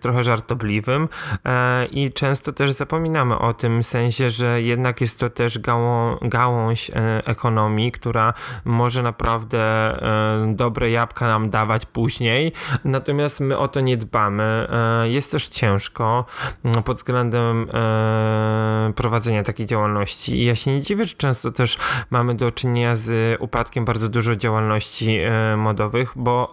trochę 0.00 0.24
żartobliwym 0.24 1.08
e, 1.44 1.86
i 1.86 2.12
często 2.12 2.52
też 2.52 2.72
zapominamy 2.72 3.38
o 3.38 3.54
tym 3.54 3.82
sensie, 3.82 4.30
że 4.30 4.62
jednak 4.62 5.00
jest 5.00 5.18
to 5.18 5.30
też 5.30 5.58
gałą, 5.58 6.16
gałąź 6.22 6.90
e, 6.90 6.94
ekonomii, 7.26 7.92
która 7.92 8.34
może 8.64 9.02
naprawdę 9.02 9.58
e, 9.62 10.54
dobre 10.54 10.90
jabłka 10.90 11.28
nam 11.28 11.50
dawać 11.50 11.86
później, 11.86 12.52
natomiast 12.84 13.40
my 13.40 13.58
o 13.58 13.68
to 13.68 13.80
nie 13.80 13.96
dbamy. 13.96 14.68
jest 15.04 15.30
też 15.30 15.48
ciężko 15.48 16.24
mm, 16.64 16.82
pod 16.82 16.96
względem 16.96 17.70
e, 17.74 18.92
prowadzenia 18.92 19.42
takiej 19.42 19.66
działalności. 19.66 20.32
I 20.32 20.44
ja 20.44 20.56
się 20.56 20.70
nie 20.70 20.82
dziwię, 20.82 21.04
że 21.04 21.14
często 21.14 21.50
też 21.50 21.78
mamy 22.10 22.34
do 22.34 22.50
czynienia 22.50 22.96
z 22.96 23.40
upadkiem 23.40 23.84
bardzo 23.84 24.08
dużo 24.08 24.36
działalności 24.36 25.18
e, 25.18 25.56
modowych, 25.56 26.12
bo 26.16 26.50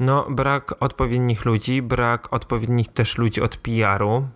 no, 0.00 0.26
brak 0.30 0.74
odpowiednich 0.80 1.44
ludzi, 1.44 1.82
brak 1.82 2.32
odpowiednich 2.32 2.88
też 2.88 3.18
ludzi 3.18 3.42
od 3.42 3.56
PR-u, 3.56 4.28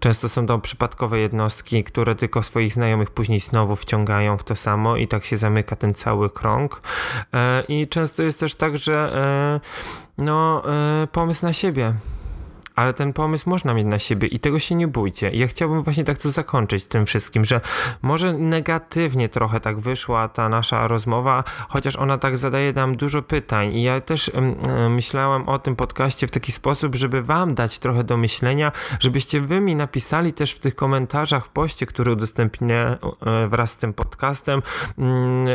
Często 0.00 0.28
są 0.28 0.46
to 0.46 0.58
przypadkowe 0.58 1.18
jednostki, 1.18 1.84
które 1.84 2.14
tylko 2.14 2.42
swoich 2.42 2.72
znajomych 2.72 3.10
później 3.10 3.40
znowu 3.40 3.76
wciągają 3.76 4.38
w 4.38 4.44
to 4.44 4.56
samo 4.56 4.96
i 4.96 5.08
tak 5.08 5.24
się 5.24 5.36
zamyka 5.36 5.76
ten 5.76 5.94
cały 5.94 6.30
krąg. 6.30 6.82
E, 7.34 7.62
I 7.68 7.88
często 7.88 8.22
jest 8.22 8.40
też 8.40 8.54
tak, 8.54 8.78
że 8.78 9.12
e, 9.14 10.22
no, 10.22 10.62
e, 11.02 11.06
pomysł 11.06 11.46
na 11.46 11.52
siebie 11.52 11.94
ale 12.76 12.94
ten 12.94 13.12
pomysł 13.12 13.50
można 13.50 13.74
mieć 13.74 13.86
na 13.86 13.98
siebie 13.98 14.28
i 14.28 14.40
tego 14.40 14.58
się 14.58 14.74
nie 14.74 14.88
bójcie. 14.88 15.30
Ja 15.30 15.46
chciałbym 15.46 15.82
właśnie 15.82 16.04
tak 16.04 16.18
to 16.18 16.30
zakończyć 16.30 16.86
tym 16.86 17.06
wszystkim, 17.06 17.44
że 17.44 17.60
może 18.02 18.32
negatywnie 18.32 19.28
trochę 19.28 19.60
tak 19.60 19.80
wyszła 19.80 20.28
ta 20.28 20.48
nasza 20.48 20.88
rozmowa, 20.88 21.44
chociaż 21.68 21.96
ona 21.96 22.18
tak 22.18 22.38
zadaje 22.38 22.72
nam 22.72 22.96
dużo 22.96 23.22
pytań 23.22 23.74
i 23.74 23.82
ja 23.82 24.00
też 24.00 24.30
myślałem 24.90 25.48
o 25.48 25.58
tym 25.58 25.76
podcaście 25.76 26.26
w 26.26 26.30
taki 26.30 26.52
sposób, 26.52 26.94
żeby 26.94 27.22
wam 27.22 27.54
dać 27.54 27.78
trochę 27.78 28.04
do 28.04 28.16
myślenia, 28.16 28.72
żebyście 29.00 29.40
wy 29.40 29.60
mi 29.60 29.76
napisali 29.76 30.32
też 30.32 30.52
w 30.52 30.58
tych 30.58 30.74
komentarzach 30.74 31.46
w 31.46 31.48
poście, 31.48 31.86
który 31.86 32.12
udostępnię 32.12 32.78
e, 32.78 33.48
wraz 33.48 33.70
z 33.70 33.76
tym 33.76 33.92
podcastem 33.92 34.62
mm, 34.98 35.48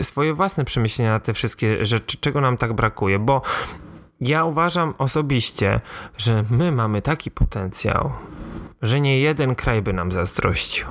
e, 0.00 0.04
swoje 0.04 0.34
własne 0.34 0.64
przemyślenia 0.64 1.10
na 1.12 1.20
te 1.20 1.34
wszystkie 1.34 1.86
rzeczy, 1.86 2.18
czego 2.20 2.40
nam 2.40 2.56
tak 2.56 2.72
brakuje, 2.72 3.18
bo 3.18 3.42
ja 4.20 4.44
uważam 4.44 4.94
osobiście, 4.98 5.80
że 6.16 6.44
my 6.50 6.72
mamy 6.72 7.02
taki 7.02 7.30
potencjał, 7.30 8.12
że 8.82 9.00
nie 9.00 9.18
jeden 9.20 9.54
kraj 9.54 9.82
by 9.82 9.92
nam 9.92 10.12
zazdrościł. 10.12 10.86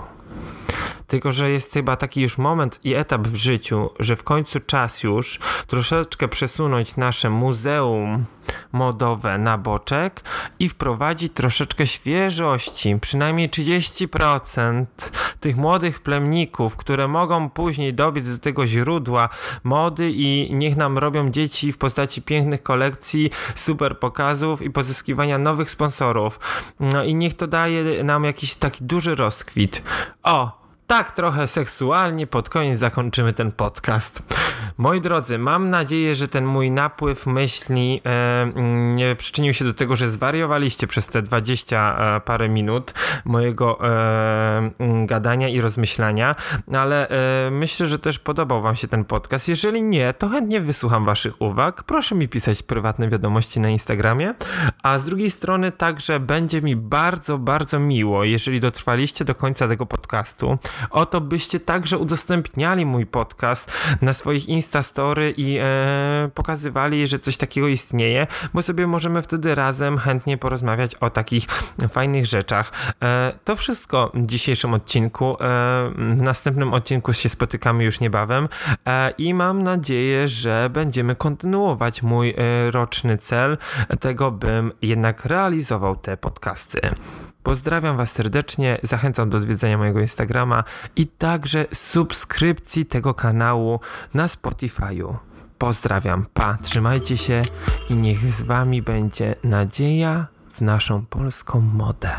Tylko, 1.07 1.31
że 1.31 1.51
jest 1.51 1.73
chyba 1.73 1.95
taki 1.95 2.21
już 2.21 2.37
moment 2.37 2.79
i 2.83 2.93
etap 2.93 3.27
w 3.27 3.35
życiu, 3.35 3.89
że 3.99 4.15
w 4.15 4.23
końcu 4.23 4.59
czas 4.59 5.03
już 5.03 5.39
troszeczkę 5.67 6.27
przesunąć 6.27 6.95
nasze 6.95 7.29
muzeum 7.29 8.25
modowe 8.71 9.37
na 9.37 9.57
boczek 9.57 10.23
i 10.59 10.69
wprowadzić 10.69 11.33
troszeczkę 11.33 11.87
świeżości, 11.87 12.97
przynajmniej 13.01 13.49
30% 13.49 14.85
tych 15.39 15.57
młodych 15.57 15.99
plemników, 15.99 16.75
które 16.75 17.07
mogą 17.07 17.49
później 17.49 17.93
dobiec 17.93 18.31
do 18.31 18.39
tego 18.39 18.67
źródła 18.67 19.29
mody 19.63 20.11
i 20.11 20.55
niech 20.55 20.75
nam 20.75 20.97
robią 20.97 21.29
dzieci 21.29 21.73
w 21.73 21.77
postaci 21.77 22.21
pięknych 22.21 22.63
kolekcji, 22.63 23.29
super 23.55 23.99
pokazów 23.99 24.61
i 24.61 24.69
pozyskiwania 24.69 25.37
nowych 25.37 25.71
sponsorów. 25.71 26.39
No 26.79 27.03
i 27.03 27.15
niech 27.15 27.33
to 27.33 27.47
daje 27.47 28.03
nam 28.03 28.23
jakiś 28.23 28.55
taki 28.55 28.83
duży 28.83 29.15
rozkwit. 29.15 29.83
O, 30.23 30.66
tak 30.87 31.11
trochę 31.11 31.47
seksualnie 31.47 32.27
pod 32.27 32.49
koniec 32.49 32.79
zakończymy 32.79 33.33
ten 33.33 33.51
podcast. 33.51 34.23
Moi 34.77 35.01
drodzy, 35.01 35.37
mam 35.37 35.69
nadzieję, 35.69 36.15
że 36.15 36.27
ten 36.27 36.45
mój 36.45 36.71
napływ 36.71 37.27
myśli 37.27 38.01
e, 38.05 38.51
nie 38.95 39.15
przyczynił 39.15 39.53
się 39.53 39.65
do 39.65 39.73
tego, 39.73 39.95
że 39.95 40.09
zwariowaliście 40.09 40.87
przez 40.87 41.07
te 41.07 41.21
20 41.21 42.15
e, 42.15 42.21
parę 42.21 42.49
minut 42.49 42.93
mojego 43.25 43.79
e, 43.87 44.71
gadania 45.05 45.49
i 45.49 45.61
rozmyślania, 45.61 46.35
ale 46.73 47.09
e, 47.09 47.51
myślę, 47.51 47.85
że 47.85 47.99
też 47.99 48.19
podobał 48.19 48.61
wam 48.61 48.75
się 48.75 48.87
ten 48.87 49.05
podcast. 49.05 49.47
Jeżeli 49.47 49.83
nie, 49.83 50.13
to 50.13 50.29
chętnie 50.29 50.61
wysłucham 50.61 51.05
waszych 51.05 51.41
uwag. 51.41 51.83
Proszę 51.83 52.15
mi 52.15 52.27
pisać 52.27 52.63
prywatne 52.63 53.09
wiadomości 53.09 53.59
na 53.59 53.69
Instagramie, 53.69 54.33
a 54.83 54.97
z 54.97 55.05
drugiej 55.05 55.31
strony 55.31 55.71
także 55.71 56.19
będzie 56.19 56.61
mi 56.61 56.75
bardzo, 56.75 57.37
bardzo 57.37 57.79
miło, 57.79 58.23
jeżeli 58.23 58.59
dotrwaliście 58.59 59.25
do 59.25 59.35
końca 59.35 59.67
tego 59.67 59.85
podcastu, 59.85 60.57
o 60.89 61.05
to 61.05 61.21
byście 61.21 61.59
także 61.59 61.97
udostępniali 61.97 62.85
mój 62.85 63.05
podcast 63.05 63.71
na 64.01 64.13
swoich 64.13 64.49
Instastory 64.49 65.33
i 65.37 65.57
e, 65.57 66.29
pokazywali, 66.33 67.07
że 67.07 67.19
coś 67.19 67.37
takiego 67.37 67.67
istnieje, 67.67 68.27
bo 68.53 68.61
sobie 68.61 68.87
możemy 68.87 69.21
wtedy 69.21 69.55
razem 69.55 69.97
chętnie 69.97 70.37
porozmawiać 70.37 70.95
o 70.95 71.09
takich 71.09 71.45
fajnych 71.89 72.25
rzeczach. 72.25 72.71
E, 73.03 73.33
to 73.43 73.55
wszystko 73.55 74.11
w 74.13 74.25
dzisiejszym 74.25 74.73
odcinku. 74.73 75.31
E, 75.31 75.37
w 75.97 76.21
następnym 76.21 76.73
odcinku 76.73 77.13
się 77.13 77.29
spotykamy 77.29 77.83
już 77.83 77.99
niebawem 77.99 78.49
e, 78.87 79.13
i 79.17 79.33
mam 79.33 79.63
nadzieję, 79.63 80.27
że 80.27 80.69
będziemy 80.73 81.15
kontynuować 81.15 82.03
mój 82.03 82.29
e, 82.29 82.71
roczny 82.71 83.17
cel 83.17 83.57
tego, 83.99 84.31
bym 84.31 84.71
jednak 84.81 85.25
realizował 85.25 85.95
te 85.95 86.17
podcasty. 86.17 86.79
Pozdrawiam 87.47 87.97
Was 87.97 88.11
serdecznie, 88.11 88.77
zachęcam 88.83 89.29
do 89.29 89.37
odwiedzenia 89.37 89.77
mojego 89.77 89.99
Instagrama 89.99 90.63
i 90.95 91.07
także 91.07 91.65
subskrypcji 91.73 92.85
tego 92.85 93.13
kanału 93.13 93.79
na 94.13 94.27
Spotify'u. 94.27 95.15
Pozdrawiam, 95.57 96.25
pa, 96.33 96.57
trzymajcie 96.63 97.17
się 97.17 97.41
i 97.89 97.95
niech 97.95 98.33
z 98.33 98.41
Wami 98.41 98.81
będzie 98.81 99.35
nadzieja 99.43 100.27
w 100.53 100.61
naszą 100.61 101.05
polską 101.05 101.61
modę. 101.61 102.11